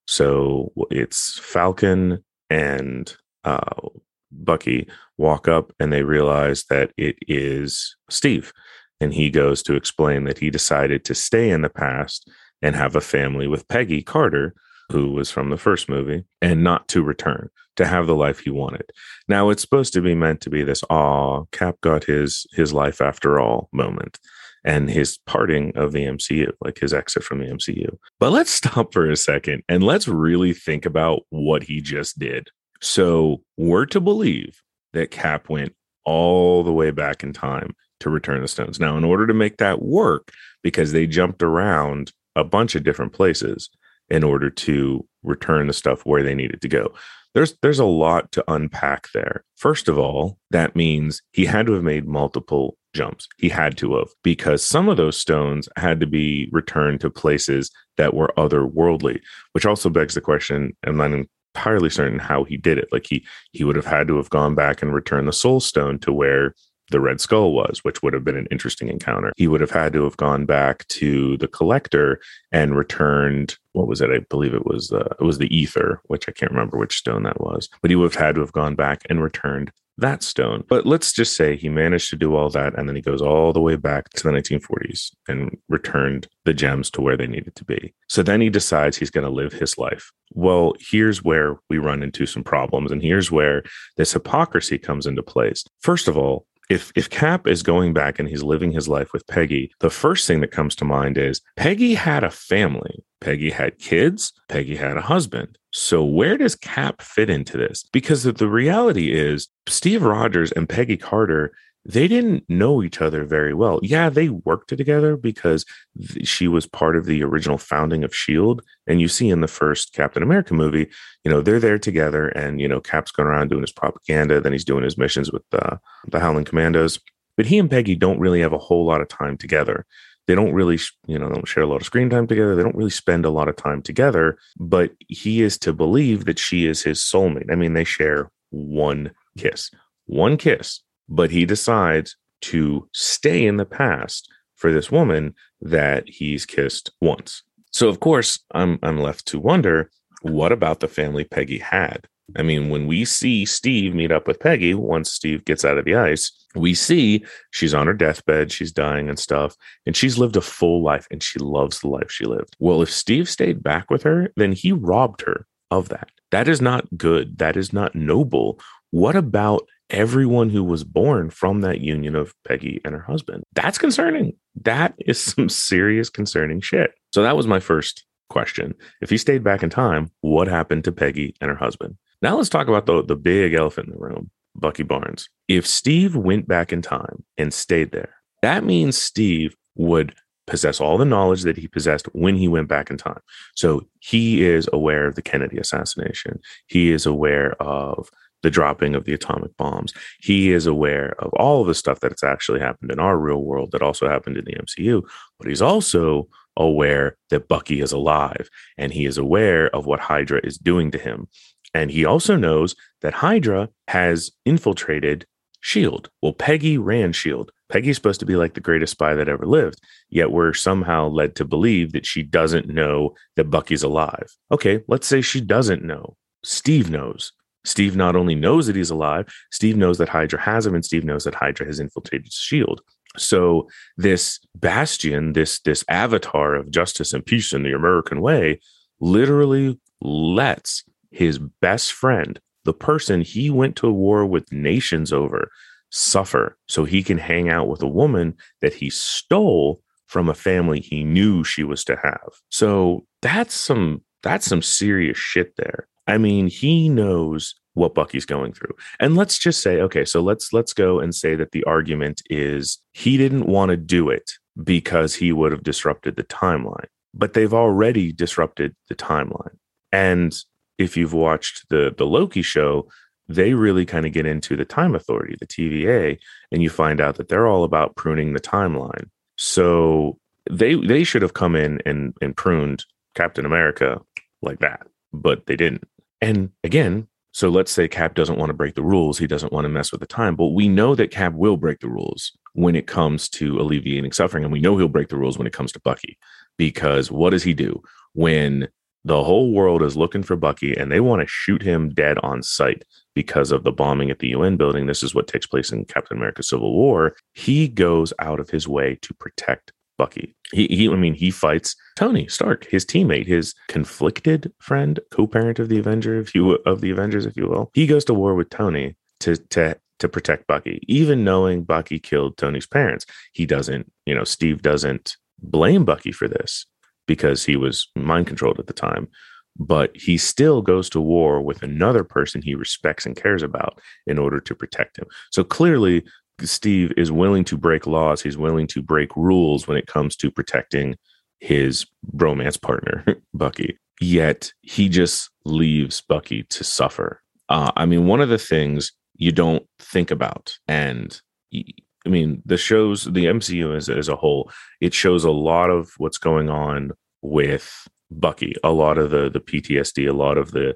So 0.06 0.70
it's 0.90 1.38
falcon 1.38 2.22
and 2.50 3.16
uh, 3.44 3.88
bucky 4.30 4.86
walk 5.16 5.48
up 5.48 5.72
and 5.80 5.92
they 5.92 6.02
realize 6.02 6.64
that 6.64 6.90
it 6.96 7.16
is 7.28 7.96
steve 8.10 8.52
and 9.00 9.14
he 9.14 9.30
goes 9.30 9.62
to 9.62 9.74
explain 9.74 10.24
that 10.24 10.38
he 10.38 10.50
decided 10.50 11.04
to 11.04 11.14
stay 11.14 11.50
in 11.50 11.62
the 11.62 11.68
past 11.68 12.28
and 12.62 12.74
have 12.74 12.96
a 12.96 13.00
family 13.00 13.46
with 13.46 13.68
peggy 13.68 14.02
carter 14.02 14.54
who 14.90 15.12
was 15.12 15.30
from 15.30 15.50
the 15.50 15.56
first 15.56 15.88
movie, 15.88 16.24
and 16.42 16.62
not 16.62 16.88
to 16.88 17.02
return 17.02 17.50
to 17.76 17.86
have 17.86 18.06
the 18.06 18.14
life 18.14 18.40
he 18.40 18.50
wanted. 18.50 18.90
Now 19.28 19.50
it's 19.50 19.62
supposed 19.62 19.92
to 19.94 20.00
be 20.00 20.14
meant 20.14 20.40
to 20.42 20.50
be 20.50 20.62
this 20.62 20.84
aw, 20.90 21.44
Cap 21.52 21.80
got 21.80 22.04
his 22.04 22.46
his 22.52 22.72
life 22.72 23.00
after 23.00 23.40
all 23.40 23.68
moment 23.72 24.18
and 24.64 24.88
his 24.88 25.18
parting 25.26 25.72
of 25.76 25.92
the 25.92 26.04
MCU, 26.04 26.50
like 26.64 26.78
his 26.78 26.94
exit 26.94 27.22
from 27.22 27.38
the 27.38 27.46
MCU. 27.46 27.96
But 28.18 28.32
let's 28.32 28.50
stop 28.62 28.92
for 28.92 29.10
a 29.10 29.16
second 29.16 29.62
and 29.68 29.82
let's 29.82 30.08
really 30.08 30.54
think 30.54 30.86
about 30.86 31.22
what 31.30 31.64
he 31.64 31.80
just 31.80 32.18
did. 32.18 32.48
So 32.80 33.42
we're 33.56 33.86
to 33.86 34.00
believe 34.00 34.60
that 34.92 35.10
Cap 35.10 35.48
went 35.48 35.74
all 36.04 36.62
the 36.62 36.72
way 36.72 36.90
back 36.90 37.22
in 37.22 37.32
time 37.32 37.74
to 38.00 38.10
return 38.10 38.40
the 38.42 38.48
stones. 38.48 38.78
Now, 38.78 38.96
in 38.96 39.04
order 39.04 39.26
to 39.26 39.34
make 39.34 39.56
that 39.56 39.82
work, 39.82 40.30
because 40.62 40.92
they 40.92 41.06
jumped 41.06 41.42
around 41.42 42.12
a 42.36 42.44
bunch 42.44 42.74
of 42.74 42.84
different 42.84 43.12
places, 43.12 43.70
in 44.08 44.22
order 44.22 44.50
to 44.50 45.06
return 45.22 45.66
the 45.66 45.72
stuff 45.72 46.04
where 46.04 46.22
they 46.22 46.34
needed 46.34 46.60
to 46.60 46.68
go. 46.68 46.92
There's 47.34 47.56
there's 47.62 47.80
a 47.80 47.84
lot 47.84 48.30
to 48.32 48.44
unpack 48.46 49.08
there. 49.12 49.44
First 49.56 49.88
of 49.88 49.98
all, 49.98 50.38
that 50.50 50.76
means 50.76 51.20
he 51.32 51.46
had 51.46 51.66
to 51.66 51.72
have 51.72 51.82
made 51.82 52.06
multiple 52.06 52.76
jumps. 52.94 53.26
He 53.38 53.48
had 53.48 53.76
to 53.78 53.96
have 53.96 54.08
because 54.22 54.62
some 54.62 54.88
of 54.88 54.96
those 54.96 55.16
stones 55.16 55.68
had 55.76 55.98
to 56.00 56.06
be 56.06 56.48
returned 56.52 57.00
to 57.00 57.10
places 57.10 57.72
that 57.96 58.14
were 58.14 58.32
otherworldly, 58.36 59.20
which 59.52 59.66
also 59.66 59.90
begs 59.90 60.14
the 60.14 60.20
question, 60.20 60.76
I'm 60.84 60.96
not 60.96 61.10
entirely 61.56 61.90
certain 61.90 62.20
how 62.20 62.44
he 62.44 62.56
did 62.56 62.78
it. 62.78 62.88
Like 62.92 63.06
he 63.08 63.26
he 63.52 63.64
would 63.64 63.76
have 63.76 63.86
had 63.86 64.06
to 64.08 64.16
have 64.16 64.30
gone 64.30 64.54
back 64.54 64.80
and 64.80 64.94
returned 64.94 65.26
the 65.26 65.32
soul 65.32 65.60
stone 65.60 65.98
to 66.00 66.12
where 66.12 66.54
the 66.90 67.00
Red 67.00 67.20
Skull 67.20 67.52
was, 67.52 67.80
which 67.82 68.02
would 68.02 68.12
have 68.12 68.24
been 68.24 68.36
an 68.36 68.48
interesting 68.50 68.88
encounter. 68.88 69.32
He 69.36 69.48
would 69.48 69.60
have 69.60 69.70
had 69.70 69.92
to 69.94 70.04
have 70.04 70.16
gone 70.16 70.46
back 70.46 70.86
to 70.88 71.36
the 71.38 71.48
collector 71.48 72.20
and 72.52 72.76
returned 72.76 73.56
what 73.72 73.88
was 73.88 74.00
it? 74.00 74.10
I 74.10 74.20
believe 74.30 74.54
it 74.54 74.66
was 74.66 74.88
the 74.88 75.00
it 75.00 75.22
was 75.22 75.38
the 75.38 75.62
Aether, 75.62 76.00
which 76.04 76.28
I 76.28 76.32
can't 76.32 76.52
remember 76.52 76.78
which 76.78 76.96
stone 76.96 77.24
that 77.24 77.40
was. 77.40 77.68
But 77.82 77.90
he 77.90 77.96
would 77.96 78.12
have 78.12 78.22
had 78.22 78.36
to 78.36 78.40
have 78.40 78.52
gone 78.52 78.76
back 78.76 79.02
and 79.10 79.22
returned 79.22 79.72
that 79.98 80.22
stone. 80.22 80.64
But 80.68 80.86
let's 80.86 81.12
just 81.12 81.36
say 81.36 81.56
he 81.56 81.68
managed 81.68 82.10
to 82.10 82.16
do 82.16 82.34
all 82.34 82.50
that 82.50 82.76
and 82.76 82.88
then 82.88 82.96
he 82.96 83.02
goes 83.02 83.22
all 83.22 83.52
the 83.52 83.60
way 83.60 83.76
back 83.76 84.10
to 84.10 84.22
the 84.24 84.30
1940s 84.30 85.12
and 85.28 85.56
returned 85.68 86.26
the 86.44 86.54
gems 86.54 86.90
to 86.90 87.00
where 87.00 87.16
they 87.16 87.26
needed 87.26 87.54
to 87.56 87.64
be. 87.64 87.94
So 88.08 88.22
then 88.22 88.40
he 88.40 88.50
decides 88.50 88.96
he's 88.96 89.10
going 89.10 89.26
to 89.26 89.32
live 89.32 89.52
his 89.52 89.78
life. 89.78 90.10
Well, 90.32 90.74
here's 90.80 91.22
where 91.22 91.56
we 91.70 91.78
run 91.78 92.02
into 92.02 92.26
some 92.26 92.42
problems 92.42 92.90
and 92.90 93.02
here's 93.02 93.30
where 93.30 93.62
this 93.96 94.12
hypocrisy 94.12 94.78
comes 94.78 95.06
into 95.06 95.22
place. 95.22 95.64
First 95.80 96.08
of 96.08 96.16
all, 96.16 96.46
if 96.70 96.92
if 96.94 97.10
Cap 97.10 97.46
is 97.46 97.62
going 97.62 97.92
back 97.92 98.18
and 98.18 98.28
he's 98.28 98.42
living 98.42 98.72
his 98.72 98.88
life 98.88 99.12
with 99.12 99.26
Peggy, 99.26 99.72
the 99.80 99.90
first 99.90 100.26
thing 100.26 100.40
that 100.40 100.50
comes 100.50 100.74
to 100.76 100.84
mind 100.84 101.18
is 101.18 101.40
Peggy 101.56 101.94
had 101.94 102.24
a 102.24 102.30
family. 102.30 103.04
Peggy 103.20 103.50
had 103.50 103.78
kids. 103.78 104.32
Peggy 104.48 104.76
had 104.76 104.96
a 104.96 105.02
husband. 105.02 105.58
So 105.72 106.04
where 106.04 106.36
does 106.36 106.56
Cap 106.56 107.02
fit 107.02 107.30
into 107.30 107.56
this? 107.56 107.84
Because 107.92 108.22
the 108.22 108.48
reality 108.48 109.12
is 109.12 109.48
Steve 109.66 110.02
Rogers 110.02 110.52
and 110.52 110.68
Peggy 110.68 110.96
Carter 110.96 111.52
they 111.86 112.08
didn't 112.08 112.44
know 112.48 112.82
each 112.82 113.00
other 113.00 113.24
very 113.24 113.52
well. 113.52 113.78
Yeah, 113.82 114.08
they 114.08 114.30
worked 114.30 114.68
together 114.68 115.16
because 115.16 115.66
th- 116.00 116.26
she 116.26 116.48
was 116.48 116.66
part 116.66 116.96
of 116.96 117.04
the 117.04 117.22
original 117.22 117.58
founding 117.58 118.04
of 118.04 118.14
Shield, 118.14 118.62
and 118.86 119.00
you 119.00 119.08
see 119.08 119.28
in 119.28 119.40
the 119.40 119.48
first 119.48 119.92
Captain 119.92 120.22
America 120.22 120.54
movie, 120.54 120.88
you 121.24 121.30
know, 121.30 121.42
they're 121.42 121.60
there 121.60 121.78
together, 121.78 122.28
and 122.28 122.60
you 122.60 122.68
know, 122.68 122.80
Cap's 122.80 123.12
going 123.12 123.28
around 123.28 123.48
doing 123.48 123.62
his 123.62 123.72
propaganda, 123.72 124.40
then 124.40 124.52
he's 124.52 124.64
doing 124.64 124.84
his 124.84 124.96
missions 124.96 125.30
with 125.30 125.42
the 125.50 125.78
the 126.08 126.20
Howling 126.20 126.44
Commandos. 126.44 126.98
But 127.36 127.46
he 127.46 127.58
and 127.58 127.70
Peggy 127.70 127.96
don't 127.96 128.20
really 128.20 128.40
have 128.40 128.52
a 128.52 128.58
whole 128.58 128.86
lot 128.86 129.00
of 129.00 129.08
time 129.08 129.36
together. 129.36 129.84
They 130.26 130.34
don't 130.34 130.54
really, 130.54 130.78
you 131.06 131.18
know, 131.18 131.28
don't 131.28 131.46
share 131.46 131.64
a 131.64 131.66
lot 131.66 131.80
of 131.80 131.86
screen 131.86 132.08
time 132.08 132.26
together. 132.26 132.56
They 132.56 132.62
don't 132.62 132.76
really 132.76 132.90
spend 132.90 133.26
a 133.26 133.30
lot 133.30 133.48
of 133.48 133.56
time 133.56 133.82
together. 133.82 134.38
But 134.58 134.92
he 135.08 135.42
is 135.42 135.58
to 135.58 135.72
believe 135.72 136.24
that 136.24 136.38
she 136.38 136.66
is 136.66 136.82
his 136.82 137.00
soulmate. 137.00 137.50
I 137.52 137.56
mean, 137.56 137.74
they 137.74 137.84
share 137.84 138.30
one 138.50 139.10
kiss, 139.36 139.70
one 140.06 140.36
kiss 140.36 140.80
but 141.08 141.30
he 141.30 141.44
decides 141.44 142.16
to 142.42 142.88
stay 142.92 143.46
in 143.46 143.56
the 143.56 143.64
past 143.64 144.30
for 144.56 144.72
this 144.72 144.90
woman 144.90 145.34
that 145.60 146.04
he's 146.06 146.46
kissed 146.46 146.90
once. 147.00 147.42
So 147.72 147.88
of 147.88 148.00
course, 148.00 148.38
I'm 148.52 148.78
I'm 148.82 148.98
left 148.98 149.26
to 149.28 149.40
wonder 149.40 149.90
what 150.22 150.52
about 150.52 150.80
the 150.80 150.88
family 150.88 151.24
Peggy 151.24 151.58
had? 151.58 152.06
I 152.36 152.42
mean, 152.42 152.70
when 152.70 152.86
we 152.86 153.04
see 153.04 153.44
Steve 153.44 153.94
meet 153.94 154.10
up 154.10 154.26
with 154.26 154.40
Peggy 154.40 154.72
once 154.72 155.12
Steve 155.12 155.44
gets 155.44 155.64
out 155.64 155.76
of 155.76 155.84
the 155.84 155.94
ice, 155.94 156.32
we 156.54 156.72
see 156.72 157.24
she's 157.50 157.74
on 157.74 157.86
her 157.86 157.92
deathbed, 157.92 158.50
she's 158.50 158.72
dying 158.72 159.08
and 159.08 159.18
stuff, 159.18 159.54
and 159.84 159.94
she's 159.94 160.16
lived 160.16 160.36
a 160.36 160.40
full 160.40 160.82
life 160.82 161.06
and 161.10 161.22
she 161.22 161.38
loves 161.38 161.80
the 161.80 161.88
life 161.88 162.10
she 162.10 162.24
lived. 162.24 162.56
Well, 162.58 162.80
if 162.80 162.90
Steve 162.90 163.28
stayed 163.28 163.62
back 163.62 163.90
with 163.90 164.02
her, 164.04 164.32
then 164.36 164.52
he 164.52 164.72
robbed 164.72 165.20
her 165.22 165.46
of 165.70 165.90
that. 165.90 166.10
That 166.30 166.48
is 166.48 166.62
not 166.62 166.96
good. 166.96 167.38
That 167.38 167.56
is 167.56 167.72
not 167.72 167.94
noble. 167.94 168.58
What 168.90 169.16
about 169.16 169.68
everyone 169.90 170.50
who 170.50 170.64
was 170.64 170.84
born 170.84 171.30
from 171.30 171.60
that 171.60 171.80
union 171.80 172.14
of 172.14 172.34
Peggy 172.46 172.80
and 172.84 172.94
her 172.94 173.02
husband? 173.02 173.44
That's 173.52 173.78
concerning. 173.78 174.34
That 174.62 174.94
is 174.98 175.22
some 175.22 175.48
serious 175.48 176.10
concerning 176.10 176.60
shit. 176.60 176.94
So 177.12 177.22
that 177.22 177.36
was 177.36 177.46
my 177.46 177.60
first 177.60 178.04
question. 178.28 178.74
If 179.00 179.10
he 179.10 179.18
stayed 179.18 179.44
back 179.44 179.62
in 179.62 179.70
time, 179.70 180.10
what 180.20 180.48
happened 180.48 180.84
to 180.84 180.92
Peggy 180.92 181.34
and 181.40 181.50
her 181.50 181.56
husband? 181.56 181.96
Now 182.22 182.36
let's 182.36 182.48
talk 182.48 182.68
about 182.68 182.86
the, 182.86 183.04
the 183.04 183.16
big 183.16 183.54
elephant 183.54 183.88
in 183.88 183.94
the 183.94 184.00
room, 184.00 184.30
Bucky 184.54 184.82
Barnes. 184.82 185.28
If 185.48 185.66
Steve 185.66 186.16
went 186.16 186.48
back 186.48 186.72
in 186.72 186.82
time 186.82 187.24
and 187.36 187.52
stayed 187.52 187.92
there, 187.92 188.14
that 188.42 188.64
means 188.64 188.96
Steve 188.96 189.56
would 189.76 190.14
possess 190.46 190.80
all 190.80 190.98
the 190.98 191.04
knowledge 191.04 191.42
that 191.42 191.56
he 191.56 191.68
possessed 191.68 192.06
when 192.12 192.36
he 192.36 192.48
went 192.48 192.68
back 192.68 192.90
in 192.90 192.96
time. 192.96 193.20
So 193.54 193.86
he 194.00 194.44
is 194.44 194.68
aware 194.72 195.06
of 195.06 195.14
the 195.14 195.22
Kennedy 195.22 195.58
assassination. 195.58 196.40
He 196.66 196.92
is 196.92 197.06
aware 197.06 197.54
of 197.62 198.10
the 198.44 198.50
dropping 198.50 198.94
of 198.94 199.04
the 199.04 199.14
atomic 199.14 199.56
bombs. 199.56 199.92
He 200.20 200.52
is 200.52 200.66
aware 200.66 201.14
of 201.18 201.32
all 201.32 201.62
of 201.62 201.66
the 201.66 201.74
stuff 201.74 201.98
that's 201.98 202.22
actually 202.22 202.60
happened 202.60 202.92
in 202.92 203.00
our 203.00 203.18
real 203.18 203.42
world 203.42 203.72
that 203.72 203.82
also 203.82 204.06
happened 204.06 204.36
in 204.36 204.44
the 204.44 204.52
MCU, 204.52 205.02
but 205.38 205.48
he's 205.48 205.62
also 205.62 206.28
aware 206.56 207.16
that 207.30 207.48
Bucky 207.48 207.80
is 207.80 207.90
alive 207.90 208.48
and 208.78 208.92
he 208.92 209.06
is 209.06 209.18
aware 209.18 209.74
of 209.74 209.86
what 209.86 209.98
Hydra 209.98 210.40
is 210.44 210.58
doing 210.58 210.90
to 210.92 210.98
him. 210.98 211.26
And 211.72 211.90
he 211.90 212.04
also 212.04 212.36
knows 212.36 212.76
that 213.00 213.14
Hydra 213.14 213.70
has 213.88 214.30
infiltrated 214.44 215.26
S.H.I.E.L.D. 215.64 216.10
Well, 216.20 216.34
Peggy 216.34 216.76
ran 216.76 217.08
S.H.I.E.L.D. 217.08 217.50
Peggy's 217.70 217.96
supposed 217.96 218.20
to 218.20 218.26
be 218.26 218.36
like 218.36 218.52
the 218.52 218.60
greatest 218.60 218.92
spy 218.92 219.14
that 219.14 219.28
ever 219.28 219.46
lived, 219.46 219.80
yet 220.10 220.30
we're 220.30 220.52
somehow 220.52 221.08
led 221.08 221.34
to 221.36 221.46
believe 221.46 221.92
that 221.92 222.04
she 222.04 222.22
doesn't 222.22 222.68
know 222.68 223.14
that 223.36 223.50
Bucky's 223.50 223.82
alive. 223.82 224.28
Okay, 224.52 224.82
let's 224.86 225.08
say 225.08 225.22
she 225.22 225.40
doesn't 225.40 225.82
know. 225.82 226.16
Steve 226.44 226.90
knows. 226.90 227.32
Steve 227.64 227.96
not 227.96 228.16
only 228.16 228.34
knows 228.34 228.66
that 228.66 228.76
he's 228.76 228.90
alive, 228.90 229.32
Steve 229.50 229.76
knows 229.76 229.98
that 229.98 230.08
Hydra 230.08 230.40
has 230.40 230.66
him, 230.66 230.74
and 230.74 230.84
Steve 230.84 231.04
knows 231.04 231.24
that 231.24 231.34
Hydra 231.34 231.66
has 231.66 231.80
infiltrated 231.80 232.28
S.H.I.E.L.D. 232.28 232.82
So 233.16 233.68
this 233.96 234.40
bastion, 234.56 235.34
this 235.34 235.60
this 235.60 235.84
avatar 235.88 236.54
of 236.54 236.70
justice 236.70 237.12
and 237.12 237.24
peace 237.24 237.52
in 237.52 237.62
the 237.62 237.72
American 237.72 238.20
way, 238.20 238.60
literally 239.00 239.78
lets 240.00 240.84
his 241.10 241.38
best 241.38 241.92
friend, 241.92 242.40
the 242.64 242.72
person 242.72 243.20
he 243.20 243.50
went 243.50 243.76
to 243.76 243.90
war 243.90 244.26
with 244.26 244.52
nations 244.52 245.12
over, 245.12 245.50
suffer 245.90 246.56
so 246.66 246.84
he 246.84 247.02
can 247.02 247.18
hang 247.18 247.48
out 247.48 247.68
with 247.68 247.82
a 247.82 247.88
woman 247.88 248.34
that 248.60 248.74
he 248.74 248.90
stole 248.90 249.80
from 250.06 250.28
a 250.28 250.34
family 250.34 250.80
he 250.80 251.04
knew 251.04 251.44
she 251.44 251.62
was 251.62 251.84
to 251.84 251.96
have. 251.96 252.28
So 252.50 253.06
that's 253.22 253.54
some 253.54 254.02
that's 254.22 254.46
some 254.46 254.62
serious 254.62 255.18
shit 255.18 255.54
there. 255.56 255.86
I 256.06 256.18
mean, 256.18 256.48
he 256.48 256.88
knows 256.88 257.54
what 257.74 257.94
Bucky's 257.94 258.24
going 258.26 258.52
through. 258.52 258.74
And 259.00 259.16
let's 259.16 259.38
just 259.38 259.60
say, 259.60 259.80
okay, 259.80 260.04
so 260.04 260.20
let's 260.20 260.52
let's 260.52 260.72
go 260.72 261.00
and 261.00 261.14
say 261.14 261.34
that 261.34 261.52
the 261.52 261.64
argument 261.64 262.22
is 262.30 262.78
he 262.92 263.16
didn't 263.16 263.46
want 263.46 263.70
to 263.70 263.76
do 263.76 264.08
it 264.08 264.32
because 264.62 265.14
he 265.14 265.32
would 265.32 265.52
have 265.52 265.64
disrupted 265.64 266.16
the 266.16 266.24
timeline. 266.24 266.86
But 267.12 267.32
they've 267.32 267.54
already 267.54 268.12
disrupted 268.12 268.74
the 268.88 268.94
timeline. 268.94 269.56
And 269.92 270.34
if 270.78 270.96
you've 270.96 271.12
watched 271.12 271.68
the 271.68 271.94
the 271.96 272.06
Loki 272.06 272.42
show, 272.42 272.88
they 273.28 273.54
really 273.54 273.86
kind 273.86 274.06
of 274.06 274.12
get 274.12 274.26
into 274.26 274.56
the 274.56 274.64
time 274.64 274.94
authority, 274.94 275.36
the 275.38 275.46
TVA, 275.46 276.18
and 276.52 276.62
you 276.62 276.70
find 276.70 277.00
out 277.00 277.16
that 277.16 277.28
they're 277.28 277.46
all 277.46 277.64
about 277.64 277.96
pruning 277.96 278.32
the 278.32 278.40
timeline. 278.40 279.08
So 279.36 280.18
they 280.50 280.74
they 280.74 281.04
should 281.04 281.22
have 281.22 281.34
come 281.34 281.56
in 281.56 281.80
and 281.86 282.14
and 282.20 282.36
pruned 282.36 282.84
Captain 283.14 283.46
America 283.46 284.00
like 284.42 284.60
that, 284.60 284.86
but 285.12 285.46
they 285.46 285.56
didn't. 285.56 285.84
And 286.24 286.52
again, 286.64 287.06
so 287.32 287.50
let's 287.50 287.70
say 287.70 287.86
Cap 287.86 288.14
doesn't 288.14 288.38
want 288.38 288.48
to 288.48 288.54
break 288.54 288.76
the 288.76 288.82
rules, 288.82 289.18
he 289.18 289.26
doesn't 289.26 289.52
want 289.52 289.66
to 289.66 289.68
mess 289.68 289.92
with 289.92 290.00
the 290.00 290.06
time, 290.06 290.36
but 290.36 290.54
we 290.54 290.68
know 290.68 290.94
that 290.94 291.10
Cap 291.10 291.34
will 291.34 291.58
break 291.58 291.80
the 291.80 291.88
rules 291.88 292.32
when 292.54 292.74
it 292.74 292.86
comes 292.86 293.28
to 293.28 293.60
alleviating 293.60 294.10
suffering 294.10 294.42
and 294.42 294.50
we 294.50 294.58
know 294.58 294.78
he'll 294.78 294.88
break 294.88 295.08
the 295.08 295.18
rules 295.18 295.36
when 295.36 295.46
it 295.46 295.52
comes 295.52 295.70
to 295.72 295.80
Bucky 295.80 296.16
because 296.56 297.10
what 297.10 297.30
does 297.30 297.42
he 297.42 297.52
do 297.52 297.82
when 298.14 298.68
the 299.04 299.22
whole 299.22 299.52
world 299.52 299.82
is 299.82 299.98
looking 299.98 300.22
for 300.22 300.34
Bucky 300.34 300.72
and 300.72 300.90
they 300.90 301.00
want 301.00 301.20
to 301.20 301.26
shoot 301.28 301.60
him 301.60 301.90
dead 301.90 302.16
on 302.22 302.42
sight 302.42 302.84
because 303.14 303.52
of 303.52 303.62
the 303.62 303.72
bombing 303.72 304.10
at 304.10 304.20
the 304.20 304.28
UN 304.28 304.56
building. 304.56 304.86
This 304.86 305.02
is 305.02 305.14
what 305.14 305.28
takes 305.28 305.46
place 305.46 305.72
in 305.72 305.84
Captain 305.84 306.16
America 306.16 306.42
Civil 306.42 306.72
War. 306.72 307.16
He 307.34 307.68
goes 307.68 308.14
out 308.18 308.40
of 308.40 308.48
his 308.48 308.66
way 308.66 308.98
to 309.02 309.12
protect 309.12 309.74
Bucky. 309.96 310.34
He, 310.52 310.66
he 310.66 310.88
I 310.88 310.96
mean, 310.96 311.14
he 311.14 311.30
fights 311.30 311.76
Tony 311.96 312.26
Stark, 312.28 312.66
his 312.66 312.84
teammate, 312.84 313.26
his 313.26 313.54
conflicted 313.68 314.52
friend, 314.58 315.00
co-parent 315.10 315.58
of 315.58 315.68
the 315.68 315.78
Avenger, 315.78 316.18
if 316.18 316.34
you 316.34 316.54
of 316.66 316.80
the 316.80 316.90
Avengers, 316.90 317.26
if 317.26 317.36
you 317.36 317.48
will. 317.48 317.70
He 317.74 317.86
goes 317.86 318.04
to 318.06 318.14
war 318.14 318.34
with 318.34 318.50
Tony 318.50 318.96
to 319.20 319.36
to 319.36 319.76
to 320.00 320.08
protect 320.08 320.46
Bucky, 320.46 320.82
even 320.88 321.24
knowing 321.24 321.62
Bucky 321.62 321.98
killed 321.98 322.36
Tony's 322.36 322.66
parents. 322.66 323.06
He 323.32 323.46
doesn't, 323.46 323.90
you 324.06 324.14
know, 324.14 324.24
Steve 324.24 324.62
doesn't 324.62 325.16
blame 325.38 325.84
Bucky 325.84 326.12
for 326.12 326.28
this 326.28 326.66
because 327.06 327.44
he 327.44 327.56
was 327.56 327.88
mind 327.94 328.26
controlled 328.26 328.58
at 328.58 328.66
the 328.66 328.72
time. 328.72 329.08
But 329.56 329.96
he 329.96 330.18
still 330.18 330.62
goes 330.62 330.90
to 330.90 331.00
war 331.00 331.40
with 331.40 331.62
another 331.62 332.02
person 332.02 332.42
he 332.42 332.56
respects 332.56 333.06
and 333.06 333.14
cares 333.14 333.42
about 333.42 333.80
in 334.04 334.18
order 334.18 334.40
to 334.40 334.54
protect 334.54 334.98
him. 334.98 335.06
So 335.30 335.44
clearly, 335.44 336.04
Steve 336.40 336.92
is 336.96 337.12
willing 337.12 337.44
to 337.44 337.56
break 337.56 337.86
laws. 337.86 338.22
He's 338.22 338.36
willing 338.36 338.66
to 338.68 338.82
break 338.82 339.14
rules 339.16 339.66
when 339.66 339.76
it 339.76 339.86
comes 339.86 340.16
to 340.16 340.30
protecting 340.30 340.96
his 341.40 341.86
romance 342.12 342.56
partner, 342.56 343.04
Bucky. 343.34 343.78
Yet 344.00 344.52
he 344.62 344.88
just 344.88 345.30
leaves 345.44 346.00
Bucky 346.00 346.42
to 346.44 346.64
suffer. 346.64 347.22
Uh, 347.48 347.70
I 347.76 347.86
mean, 347.86 348.06
one 348.06 348.20
of 348.20 348.28
the 348.28 348.38
things 348.38 348.92
you 349.14 349.30
don't 349.30 349.64
think 349.78 350.10
about, 350.10 350.56
and 350.66 351.20
I 351.52 352.08
mean, 352.08 352.42
the 352.44 352.56
shows, 352.56 353.04
the 353.04 353.26
MCU 353.26 353.76
as, 353.76 353.88
as 353.88 354.08
a 354.08 354.16
whole, 354.16 354.50
it 354.80 354.92
shows 354.94 355.24
a 355.24 355.30
lot 355.30 355.70
of 355.70 355.92
what's 355.98 356.18
going 356.18 356.50
on 356.50 356.92
with 357.22 357.88
Bucky, 358.10 358.54
a 358.62 358.70
lot 358.70 358.98
of 358.98 359.10
the 359.10 359.30
the 359.30 359.40
PTSD, 359.40 360.08
a 360.08 360.12
lot 360.12 360.38
of 360.38 360.50
the 360.50 360.74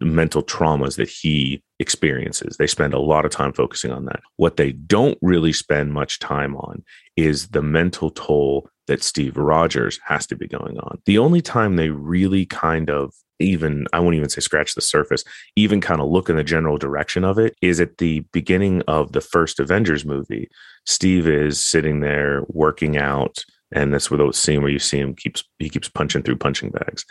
mental 0.00 0.42
traumas 0.42 0.96
that 0.96 1.08
he 1.08 1.62
experiences. 1.78 2.56
They 2.56 2.66
spend 2.66 2.94
a 2.94 3.00
lot 3.00 3.24
of 3.24 3.30
time 3.30 3.52
focusing 3.52 3.92
on 3.92 4.04
that. 4.06 4.20
What 4.36 4.56
they 4.56 4.72
don't 4.72 5.18
really 5.22 5.52
spend 5.52 5.92
much 5.92 6.18
time 6.18 6.56
on 6.56 6.84
is 7.16 7.48
the 7.48 7.62
mental 7.62 8.10
toll 8.10 8.68
that 8.86 9.02
Steve 9.02 9.36
Rogers 9.36 10.00
has 10.04 10.26
to 10.28 10.36
be 10.36 10.48
going 10.48 10.78
on. 10.78 10.98
The 11.06 11.18
only 11.18 11.40
time 11.40 11.76
they 11.76 11.90
really 11.90 12.46
kind 12.46 12.90
of 12.90 13.12
even 13.40 13.86
I 13.92 14.00
won't 14.00 14.16
even 14.16 14.28
say 14.28 14.40
scratch 14.40 14.74
the 14.74 14.80
surface, 14.80 15.24
even 15.56 15.80
kind 15.80 16.00
of 16.00 16.08
look 16.08 16.28
in 16.28 16.36
the 16.36 16.44
general 16.44 16.76
direction 16.76 17.24
of 17.24 17.38
it 17.38 17.54
is 17.62 17.80
at 17.80 17.98
the 17.98 18.20
beginning 18.32 18.82
of 18.88 19.12
the 19.12 19.20
first 19.20 19.60
Avengers 19.60 20.04
movie. 20.04 20.48
Steve 20.86 21.28
is 21.28 21.60
sitting 21.60 22.00
there 22.00 22.42
working 22.48 22.96
out, 22.96 23.44
and 23.72 23.92
that's 23.92 24.10
where 24.10 24.18
the 24.18 24.32
scene 24.32 24.62
where 24.62 24.70
you 24.70 24.78
see 24.78 24.98
him 24.98 25.14
keeps 25.14 25.44
he 25.58 25.68
keeps 25.68 25.88
punching 25.88 26.22
through 26.22 26.36
punching 26.36 26.70
bags. 26.70 27.04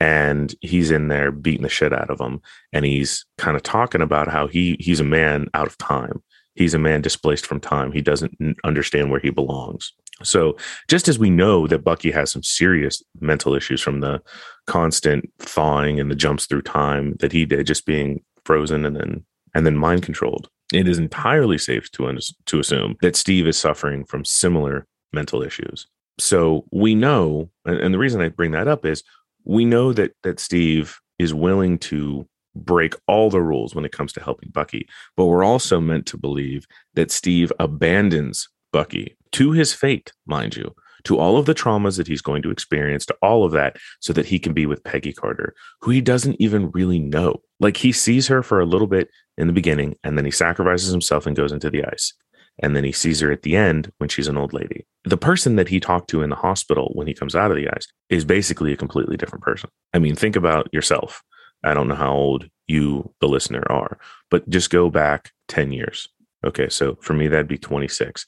And 0.00 0.54
he's 0.60 0.90
in 0.90 1.08
there 1.08 1.30
beating 1.30 1.62
the 1.62 1.68
shit 1.68 1.92
out 1.92 2.10
of 2.10 2.20
him. 2.20 2.40
And 2.72 2.84
he's 2.84 3.24
kind 3.38 3.56
of 3.56 3.62
talking 3.62 4.00
about 4.00 4.28
how 4.28 4.46
he 4.46 4.76
he's 4.80 5.00
a 5.00 5.04
man 5.04 5.48
out 5.54 5.66
of 5.66 5.78
time. 5.78 6.22
He's 6.54 6.74
a 6.74 6.78
man 6.78 7.00
displaced 7.00 7.46
from 7.46 7.60
time. 7.60 7.92
He 7.92 8.00
doesn't 8.00 8.36
understand 8.64 9.10
where 9.10 9.20
he 9.20 9.30
belongs. 9.30 9.92
So, 10.22 10.56
just 10.88 11.08
as 11.08 11.18
we 11.18 11.30
know 11.30 11.66
that 11.66 11.82
Bucky 11.82 12.12
has 12.12 12.30
some 12.30 12.44
serious 12.44 13.02
mental 13.20 13.54
issues 13.54 13.80
from 13.80 14.00
the 14.00 14.22
constant 14.66 15.28
thawing 15.40 15.98
and 15.98 16.10
the 16.10 16.14
jumps 16.14 16.46
through 16.46 16.62
time 16.62 17.16
that 17.18 17.32
he 17.32 17.44
did, 17.44 17.66
just 17.66 17.84
being 17.84 18.22
frozen 18.44 18.84
and 18.86 18.96
then 18.96 19.24
and 19.54 19.66
then 19.66 19.76
mind 19.76 20.02
controlled, 20.02 20.48
it 20.72 20.86
is 20.86 20.98
entirely 20.98 21.58
safe 21.58 21.90
to 21.92 22.06
un- 22.06 22.18
to 22.46 22.60
assume 22.60 22.96
that 23.02 23.16
Steve 23.16 23.48
is 23.48 23.58
suffering 23.58 24.04
from 24.04 24.24
similar 24.24 24.86
mental 25.12 25.42
issues. 25.42 25.88
So 26.18 26.64
we 26.70 26.94
know, 26.94 27.50
and 27.64 27.92
the 27.92 27.98
reason 27.98 28.20
I 28.20 28.28
bring 28.28 28.52
that 28.52 28.68
up 28.68 28.84
is 28.84 29.02
we 29.44 29.64
know 29.64 29.92
that 29.92 30.12
that 30.22 30.40
Steve 30.40 30.98
is 31.18 31.34
willing 31.34 31.78
to 31.78 32.26
break 32.56 32.94
all 33.08 33.30
the 33.30 33.42
rules 33.42 33.74
when 33.74 33.84
it 33.84 33.92
comes 33.92 34.12
to 34.12 34.22
helping 34.22 34.50
Bucky, 34.50 34.88
but 35.16 35.26
we're 35.26 35.44
also 35.44 35.80
meant 35.80 36.06
to 36.06 36.16
believe 36.16 36.66
that 36.94 37.10
Steve 37.10 37.52
abandons 37.58 38.48
Bucky 38.72 39.16
to 39.32 39.52
his 39.52 39.72
fate, 39.72 40.12
mind 40.26 40.56
you, 40.56 40.74
to 41.04 41.18
all 41.18 41.36
of 41.36 41.46
the 41.46 41.54
traumas 41.54 41.96
that 41.96 42.06
he's 42.06 42.22
going 42.22 42.42
to 42.42 42.50
experience, 42.50 43.04
to 43.06 43.16
all 43.22 43.44
of 43.44 43.52
that, 43.52 43.76
so 44.00 44.12
that 44.12 44.26
he 44.26 44.38
can 44.38 44.52
be 44.52 44.66
with 44.66 44.84
Peggy 44.84 45.12
Carter, 45.12 45.54
who 45.80 45.90
he 45.90 46.00
doesn't 46.00 46.36
even 46.40 46.70
really 46.70 46.98
know. 46.98 47.42
Like 47.60 47.76
he 47.76 47.92
sees 47.92 48.26
her 48.28 48.42
for 48.42 48.60
a 48.60 48.66
little 48.66 48.86
bit 48.86 49.08
in 49.36 49.46
the 49.46 49.52
beginning, 49.52 49.96
and 50.02 50.16
then 50.16 50.24
he 50.24 50.30
sacrifices 50.30 50.90
himself 50.90 51.26
and 51.26 51.36
goes 51.36 51.52
into 51.52 51.70
the 51.70 51.84
ice. 51.84 52.14
And 52.62 52.76
then 52.76 52.84
he 52.84 52.92
sees 52.92 53.20
her 53.20 53.32
at 53.32 53.42
the 53.42 53.56
end 53.56 53.92
when 53.98 54.08
she's 54.08 54.28
an 54.28 54.36
old 54.36 54.52
lady. 54.52 54.86
The 55.04 55.16
person 55.16 55.56
that 55.56 55.68
he 55.68 55.80
talked 55.80 56.08
to 56.10 56.22
in 56.22 56.30
the 56.30 56.36
hospital 56.36 56.92
when 56.94 57.06
he 57.06 57.14
comes 57.14 57.34
out 57.34 57.50
of 57.50 57.56
the 57.56 57.68
ice 57.68 57.86
is 58.10 58.24
basically 58.24 58.72
a 58.72 58.76
completely 58.76 59.16
different 59.16 59.42
person. 59.42 59.70
I 59.92 59.98
mean, 59.98 60.14
think 60.14 60.36
about 60.36 60.72
yourself. 60.72 61.22
I 61.64 61.74
don't 61.74 61.88
know 61.88 61.94
how 61.94 62.12
old 62.12 62.48
you, 62.68 63.12
the 63.20 63.28
listener, 63.28 63.64
are, 63.70 63.98
but 64.30 64.48
just 64.48 64.70
go 64.70 64.88
back 64.88 65.32
10 65.48 65.72
years. 65.72 66.08
Okay, 66.44 66.68
so 66.68 66.96
for 67.00 67.14
me, 67.14 67.26
that'd 67.26 67.48
be 67.48 67.58
26 67.58 68.26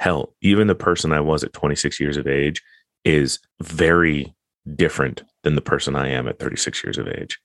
hell, 0.00 0.34
even 0.40 0.66
the 0.66 0.74
person 0.74 1.12
I 1.12 1.20
was 1.20 1.42
at 1.44 1.52
26 1.52 2.00
years 2.00 2.16
of 2.16 2.26
age 2.26 2.62
is 3.04 3.40
very 3.60 4.34
different 4.76 5.22
than 5.42 5.54
the 5.54 5.60
person 5.60 5.96
I 5.96 6.08
am 6.08 6.28
at 6.28 6.38
36 6.38 6.84
years 6.84 6.98
of 6.98 7.08
age. 7.08 7.38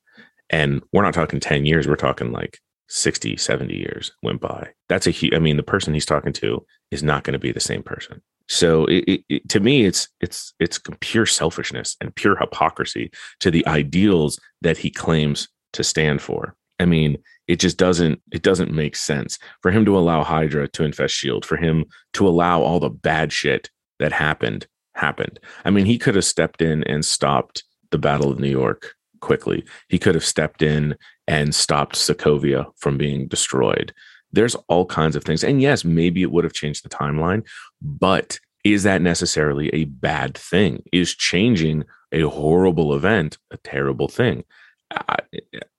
And 0.50 0.84
we're 0.92 1.03
not 1.03 1.13
talking 1.13 1.39
10 1.39 1.65
years, 1.65 1.88
we're 1.88 1.96
talking 1.96 2.32
like 2.32 2.60
60, 2.90 3.38
70 3.38 3.75
years 3.75 4.12
went 4.22 4.42
by. 4.42 4.70
That's 4.90 5.08
a 5.08 5.12
huge, 5.12 5.34
I 5.34 5.40
mean, 5.40 5.58
the 5.58 5.63
person 5.63 5.94
he's 5.94 6.06
talking 6.06 6.34
to 6.34 6.66
is 6.92 7.04
not 7.04 7.24
going 7.24 7.34
to 7.34 7.40
be 7.40 7.52
the 7.52 7.60
same 7.60 7.84
person. 7.84 8.22
So 8.48 8.86
it, 8.86 9.04
it, 9.08 9.25
it, 9.30 9.50
to 9.50 9.60
me, 9.60 9.86
it's 9.86 10.10
it's 10.20 10.54
it's 10.60 10.80
pure 11.00 11.25
selfishness 11.25 11.96
and 12.02 12.13
pure 12.13 12.36
hypocrisy 12.36 13.10
to 13.40 13.50
the 13.50 13.66
ideals 13.68 14.40
that 14.62 14.78
he 14.78 14.92
claims 14.92 15.48
to 15.74 15.84
stand 15.84 16.22
for. 16.22 16.56
I 16.80 16.86
mean, 16.86 17.18
it 17.48 17.60
just 17.60 17.78
doesn't 17.78 18.22
it 18.32 18.42
doesn't 18.42 18.74
make 18.74 18.96
sense 18.96 19.40
for 19.62 19.72
him 19.72 19.86
to 19.86 19.98
allow 19.98 20.24
Hydra 20.24 20.68
to 20.70 20.84
infest 20.84 21.16
Shield, 21.16 21.46
for 21.46 21.56
him 21.56 21.86
to 22.13 22.28
allow 22.28 22.62
all 22.62 22.80
the 22.80 22.90
bad 22.90 23.32
shit 23.32 23.70
that 24.00 24.12
happened 24.12 24.68
happened. 24.96 25.40
I 25.66 25.70
mean, 25.70 25.86
he 25.86 25.98
could 25.98 26.16
have 26.16 26.25
stepped 26.25 26.62
in 26.62 26.84
and 26.84 27.06
stopped 27.06 27.63
the 27.92 27.98
Battle 27.98 28.32
of 28.32 28.40
New 28.40 28.50
York 28.50 28.94
quickly. 29.24 29.63
He 29.88 29.98
could 29.98 30.15
have 30.15 30.25
stepped 30.25 30.62
in 30.62 30.96
and 31.27 31.56
stopped 31.56 31.96
Sokovia 31.96 32.65
from 32.75 32.98
being 32.98 33.27
destroyed. 33.27 33.94
There's 34.34 34.56
all 34.68 34.86
kinds 34.86 35.15
of 35.15 35.24
things. 35.24 35.44
And 35.44 35.62
yes, 35.62 35.86
maybe 35.86 36.22
it 36.22 36.32
would 36.32 36.44
have 36.44 36.53
changed 36.53 36.84
the 36.84 36.89
timeline, 36.89 37.48
but 37.82 38.39
is 38.63 38.84
that 38.84 39.01
necessarily 39.01 39.70
a 39.74 39.86
bad 39.86 40.38
thing? 40.38 40.84
Is 40.92 41.15
changing 41.15 41.86
a 42.12 42.24
horrible 42.24 42.94
event 42.94 43.38
a 43.51 43.58
terrible 43.58 44.08
thing? 44.08 44.44
I, 44.92 45.18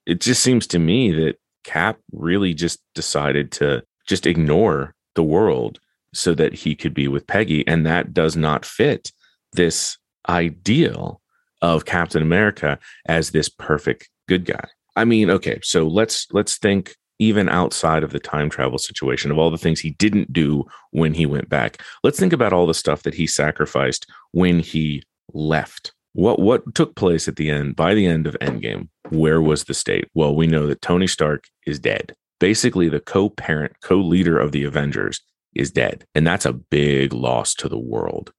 it 0.07 0.21
just 0.21 0.43
seems 0.43 0.67
to 0.69 0.79
me 0.79 1.13
that 1.13 1.37
Cap 1.65 1.99
really 2.13 2.55
just 2.55 2.81
decided 2.95 3.53
to 3.53 3.83
just 4.07 4.27
ignore 4.27 4.95
the 5.15 5.23
world 5.23 5.81
so 6.13 6.35
that 6.35 6.55
he 6.55 6.75
could 6.75 6.95
be 6.95 7.09
with 7.09 7.27
Peggy. 7.27 7.67
And 7.67 7.85
that 7.87 8.15
does 8.15 8.37
not 8.37 8.65
fit 8.65 9.13
this 9.53 9.99
ideal 10.29 11.21
of 11.65 11.87
Captain 11.87 12.21
America 12.21 12.79
as 13.07 13.31
this 13.31 13.49
perfect 13.49 14.11
good 14.29 14.45
guy. 14.45 14.67
I 14.97 15.07
mean, 15.07 15.31
okay, 15.31 15.59
so 15.63 15.89
let's 15.89 16.27
let's 16.31 16.59
think 16.59 16.95
even 17.19 17.49
outside 17.49 18.03
of 18.03 18.13
the 18.13 18.21
time 18.21 18.51
travel 18.51 18.77
situation 18.77 19.31
of 19.31 19.39
all 19.39 19.51
the 19.51 19.57
things 19.57 19.81
he 19.81 19.93
didn't 19.93 20.31
do 20.31 20.65
when 20.91 21.15
he 21.15 21.25
went 21.25 21.49
back. 21.49 21.81
Let's 22.03 22.19
think 22.19 22.35
about 22.35 22.53
all 22.53 22.67
the 22.67 22.75
stuff 22.75 23.03
that 23.05 23.15
he 23.15 23.27
sacrificed 23.27 24.07
when 24.33 24.61
he 24.61 25.03
left. 25.33 25.93
What 26.13 26.39
what 26.39 26.75
took 26.75 26.97
place 26.97 27.29
at 27.29 27.37
the 27.37 27.51
end 27.51 27.77
by 27.77 27.95
the 27.95 28.07
end 28.07 28.27
of 28.27 28.37
Endgame? 28.43 28.89
Where 29.09 29.41
was 29.41 29.65
the 29.65 29.75
state? 29.75 30.09
Well, 30.13 30.37
we 30.37 30.47
know 30.47 30.67
that 30.67 30.83
Tony 30.83 31.07
Stark 31.07 31.45
is 31.67 31.79
dead. 31.79 32.15
Basically, 32.41 32.91
the 32.91 33.01
co-parent, 33.01 33.81
co-leader 33.81 34.39
of 34.39 34.53
the 34.53 34.65
Avengers 34.65 35.23
is 35.55 35.71
dead. 35.71 36.05
And 36.15 36.27
that's 36.27 36.45
a 36.45 36.53
big 36.53 37.15
loss 37.15 37.55
to 37.55 37.71
the 37.71 37.79
world. 37.79 38.33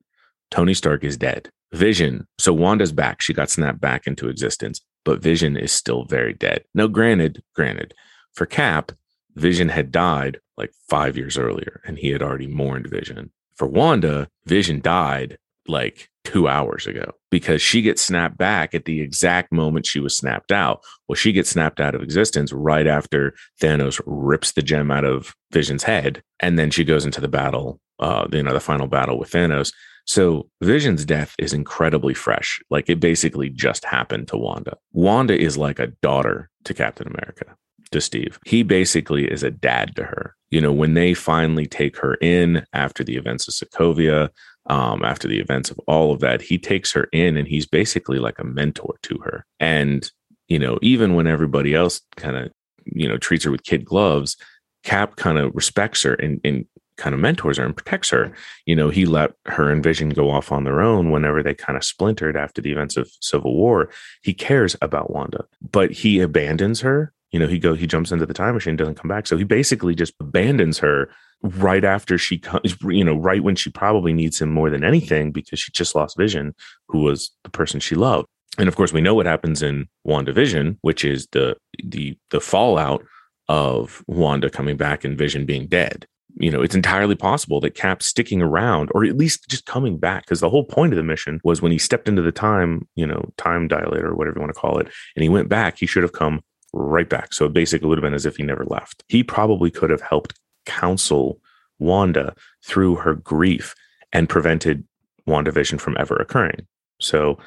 Tony 0.51 0.75
Stark 0.75 1.03
is 1.03 1.17
dead. 1.17 1.49
Vision. 1.73 2.27
So 2.37 2.53
Wanda's 2.53 2.91
back. 2.91 3.21
She 3.21 3.33
got 3.33 3.49
snapped 3.49 3.81
back 3.81 4.07
into 4.07 4.29
existence, 4.29 4.81
but 5.03 5.21
Vision 5.21 5.57
is 5.57 5.71
still 5.71 6.05
very 6.05 6.33
dead. 6.33 6.63
Now, 6.73 6.87
granted, 6.87 7.43
granted, 7.53 7.93
for 8.33 8.45
Cap, 8.45 8.91
Vision 9.35 9.69
had 9.69 9.91
died 9.91 10.39
like 10.57 10.71
five 10.89 11.17
years 11.17 11.37
earlier 11.37 11.81
and 11.85 11.97
he 11.97 12.09
had 12.09 12.21
already 12.21 12.47
mourned 12.47 12.87
Vision. 12.87 13.31
For 13.55 13.67
Wanda, 13.67 14.29
Vision 14.45 14.81
died 14.81 15.37
like 15.67 16.09
two 16.23 16.47
hours 16.47 16.87
ago 16.87 17.11
because 17.31 17.61
she 17.61 17.81
gets 17.81 18.01
snapped 18.01 18.37
back 18.37 18.73
at 18.73 18.85
the 18.85 19.01
exact 19.01 19.51
moment 19.51 19.85
she 19.85 19.99
was 19.99 20.17
snapped 20.17 20.51
out. 20.51 20.81
Well, 21.07 21.15
she 21.15 21.31
gets 21.31 21.49
snapped 21.49 21.79
out 21.79 21.95
of 21.95 22.01
existence 22.01 22.51
right 22.51 22.87
after 22.87 23.35
Thanos 23.61 24.01
rips 24.05 24.53
the 24.53 24.61
gem 24.61 24.91
out 24.91 25.05
of 25.05 25.33
Vision's 25.51 25.83
head. 25.83 26.23
And 26.39 26.57
then 26.57 26.71
she 26.71 26.83
goes 26.83 27.05
into 27.05 27.21
the 27.21 27.27
battle, 27.27 27.79
uh, 27.99 28.27
you 28.31 28.43
know, 28.43 28.53
the 28.53 28.59
final 28.59 28.87
battle 28.87 29.17
with 29.19 29.31
Thanos. 29.31 29.71
So 30.05 30.49
Vision's 30.61 31.03
death 31.03 31.35
is 31.39 31.53
incredibly 31.53 32.13
fresh. 32.13 32.61
Like 32.69 32.89
it 32.89 32.99
basically 32.99 33.49
just 33.49 33.83
happened 33.85 34.27
to 34.29 34.37
Wanda. 34.37 34.77
Wanda 34.91 35.37
is 35.37 35.57
like 35.57 35.79
a 35.79 35.87
daughter 36.01 36.49
to 36.63 36.73
Captain 36.73 37.07
America, 37.07 37.55
to 37.91 37.99
Steve. 37.99 38.39
He 38.45 38.63
basically 38.63 39.25
is 39.29 39.43
a 39.43 39.51
dad 39.51 39.95
to 39.95 40.03
her. 40.03 40.35
You 40.51 40.61
know, 40.61 40.71
when 40.71 40.93
they 40.93 41.13
finally 41.13 41.65
take 41.65 41.97
her 41.97 42.15
in 42.15 42.65
after 42.71 43.03
the 43.03 43.17
events 43.17 43.47
of 43.47 43.55
Sokovia, 43.55 44.29
um, 44.67 45.03
after 45.03 45.27
the 45.27 45.39
events 45.39 45.69
of 45.69 45.79
all 45.87 46.11
of 46.11 46.19
that, 46.19 46.41
he 46.41 46.57
takes 46.57 46.91
her 46.93 47.09
in 47.11 47.35
and 47.35 47.47
he's 47.47 47.65
basically 47.65 48.19
like 48.19 48.39
a 48.39 48.45
mentor 48.45 48.95
to 49.03 49.17
her. 49.23 49.45
And, 49.59 50.09
you 50.47 50.59
know, 50.59 50.77
even 50.81 51.15
when 51.15 51.27
everybody 51.27 51.73
else 51.73 52.01
kind 52.15 52.37
of, 52.37 52.51
you 52.85 53.07
know, 53.07 53.17
treats 53.17 53.43
her 53.45 53.51
with 53.51 53.63
kid 53.63 53.85
gloves, 53.85 54.37
Cap 54.83 55.15
kind 55.15 55.39
of 55.39 55.51
respects 55.55 56.03
her 56.03 56.13
and, 56.13 56.39
and 56.43 56.65
kind 56.97 57.13
of 57.13 57.19
mentors 57.19 57.57
her 57.57 57.65
and 57.65 57.75
protects 57.75 58.09
her. 58.09 58.33
You 58.65 58.75
know, 58.75 58.89
he 58.89 59.05
let 59.05 59.33
her 59.45 59.71
and 59.71 59.83
Vision 59.83 60.09
go 60.09 60.29
off 60.29 60.51
on 60.51 60.63
their 60.63 60.81
own 60.81 61.11
whenever 61.11 61.43
they 61.43 61.53
kind 61.53 61.77
of 61.77 61.83
splintered 61.83 62.37
after 62.37 62.61
the 62.61 62.71
events 62.71 62.97
of 62.97 63.11
Civil 63.21 63.55
War. 63.55 63.89
He 64.21 64.33
cares 64.33 64.75
about 64.81 65.11
Wanda, 65.11 65.45
but 65.71 65.91
he 65.91 66.19
abandons 66.19 66.81
her. 66.81 67.13
You 67.31 67.39
know, 67.39 67.47
he 67.47 67.59
go 67.59 67.73
he 67.73 67.87
jumps 67.87 68.11
into 68.11 68.25
the 68.25 68.33
time 68.33 68.53
machine, 68.53 68.75
doesn't 68.75 68.95
come 68.95 69.09
back. 69.09 69.27
So 69.27 69.37
he 69.37 69.43
basically 69.43 69.93
just 69.93 70.13
abandons 70.19 70.77
her 70.79 71.09
right 71.41 71.83
after 71.83 72.17
she 72.17 72.37
comes, 72.37 72.77
you 72.83 73.03
know, 73.03 73.15
right 73.15 73.43
when 73.43 73.55
she 73.55 73.69
probably 73.69 74.13
needs 74.13 74.41
him 74.41 74.49
more 74.49 74.69
than 74.69 74.83
anything 74.83 75.31
because 75.31 75.59
she 75.59 75.71
just 75.71 75.95
lost 75.95 76.17
Vision, 76.17 76.55
who 76.87 77.01
was 77.01 77.31
the 77.43 77.49
person 77.49 77.79
she 77.79 77.95
loved. 77.95 78.27
And 78.57 78.69
of 78.69 78.75
course, 78.77 78.93
we 78.93 79.01
know 79.01 79.15
what 79.15 79.25
happens 79.25 79.61
in 79.61 79.89
WandaVision, 80.07 80.77
which 80.81 81.03
is 81.03 81.27
the 81.33 81.57
the 81.83 82.17
the 82.29 82.39
fallout 82.39 83.03
of 83.49 84.01
Wanda 84.07 84.49
coming 84.49 84.77
back 84.77 85.03
and 85.03 85.17
Vision 85.17 85.45
being 85.45 85.67
dead 85.67 86.07
you 86.37 86.51
know, 86.51 86.61
it's 86.61 86.75
entirely 86.75 87.15
possible 87.15 87.61
that 87.61 87.75
Cap's 87.75 88.05
sticking 88.05 88.41
around 88.41 88.89
or 88.93 89.05
at 89.05 89.17
least 89.17 89.47
just 89.49 89.65
coming 89.65 89.97
back 89.97 90.25
because 90.25 90.41
the 90.41 90.49
whole 90.49 90.65
point 90.65 90.91
of 90.91 90.97
the 90.97 91.03
mission 91.03 91.39
was 91.43 91.61
when 91.61 91.71
he 91.71 91.77
stepped 91.77 92.09
into 92.09 92.21
the 92.21 92.31
time, 92.31 92.87
you 92.95 93.07
know, 93.07 93.31
time 93.37 93.69
dilator 93.69 94.03
or 94.03 94.15
whatever 94.15 94.37
you 94.37 94.41
want 94.41 94.53
to 94.53 94.59
call 94.59 94.77
it, 94.77 94.87
and 95.15 95.23
he 95.23 95.29
went 95.29 95.49
back, 95.49 95.77
he 95.77 95.85
should 95.85 96.03
have 96.03 96.13
come 96.13 96.41
right 96.73 97.09
back. 97.09 97.33
So 97.33 97.47
basically, 97.47 97.85
it 97.85 97.89
would 97.89 97.97
have 97.97 98.03
been 98.03 98.13
as 98.13 98.25
if 98.25 98.37
he 98.37 98.43
never 98.43 98.65
left. 98.65 99.03
He 99.07 99.23
probably 99.23 99.71
could 99.71 99.89
have 99.89 100.01
helped 100.01 100.37
counsel 100.65 101.39
Wanda 101.79 102.35
through 102.65 102.95
her 102.95 103.15
grief 103.15 103.75
and 104.11 104.29
prevented 104.29 104.85
WandaVision 105.27 105.79
from 105.79 105.95
ever 105.99 106.15
occurring. 106.15 106.67
So, 106.99 107.37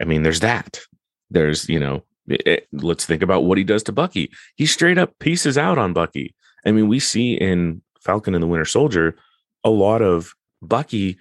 I 0.00 0.04
mean, 0.04 0.22
there's 0.22 0.40
that. 0.40 0.80
There's, 1.30 1.68
you 1.68 1.78
know, 1.78 2.04
it, 2.28 2.46
it, 2.46 2.68
let's 2.72 3.04
think 3.04 3.22
about 3.22 3.44
what 3.44 3.58
he 3.58 3.64
does 3.64 3.82
to 3.84 3.92
Bucky. 3.92 4.30
He 4.56 4.66
straight 4.66 4.98
up 4.98 5.18
pieces 5.18 5.58
out 5.58 5.78
on 5.78 5.92
Bucky. 5.92 6.34
I 6.64 6.72
mean, 6.72 6.88
we 6.88 6.98
see 6.98 7.34
in 7.34 7.82
Falcon 8.08 8.34
and 8.34 8.42
the 8.42 8.48
Winter 8.48 8.64
Soldier, 8.64 9.14
a 9.64 9.68
lot 9.68 10.00
of 10.00 10.34
Bucky 10.62 11.18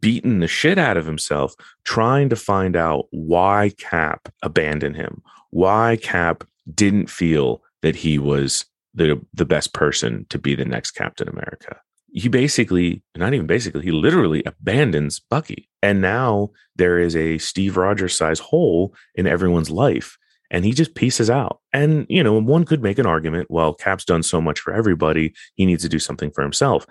beating 0.00 0.40
the 0.40 0.48
shit 0.48 0.78
out 0.78 0.96
of 0.96 1.06
himself 1.06 1.54
trying 1.84 2.28
to 2.28 2.34
find 2.34 2.74
out 2.74 3.06
why 3.10 3.70
Cap 3.78 4.28
abandoned 4.42 4.96
him, 4.96 5.22
why 5.50 5.96
Cap 6.02 6.42
didn't 6.74 7.08
feel 7.08 7.62
that 7.82 7.94
he 7.94 8.18
was 8.18 8.64
the 8.94 9.20
the 9.32 9.44
best 9.44 9.72
person 9.72 10.26
to 10.30 10.38
be 10.38 10.56
the 10.56 10.64
next 10.64 10.92
Captain 10.92 11.28
America. 11.28 11.76
He 12.12 12.28
basically, 12.28 13.04
not 13.16 13.32
even 13.32 13.46
basically, 13.46 13.82
he 13.82 13.92
literally 13.92 14.42
abandons 14.44 15.20
Bucky. 15.20 15.68
And 15.82 16.00
now 16.00 16.50
there 16.74 16.98
is 16.98 17.14
a 17.14 17.38
Steve 17.38 17.76
Rogers 17.76 18.16
size 18.16 18.40
hole 18.40 18.92
in 19.14 19.28
everyone's 19.28 19.70
life 19.70 20.18
and 20.50 20.64
he 20.64 20.72
just 20.72 20.94
pieces 20.94 21.30
out. 21.30 21.60
And, 21.72 22.06
you 22.08 22.22
know, 22.22 22.38
one 22.40 22.64
could 22.64 22.82
make 22.82 22.98
an 22.98 23.06
argument, 23.06 23.50
well, 23.50 23.74
Cap's 23.74 24.04
done 24.04 24.22
so 24.22 24.40
much 24.40 24.60
for 24.60 24.72
everybody, 24.72 25.34
he 25.54 25.66
needs 25.66 25.82
to 25.82 25.88
do 25.88 25.98
something 25.98 26.30
for 26.30 26.42
himself. 26.42 26.86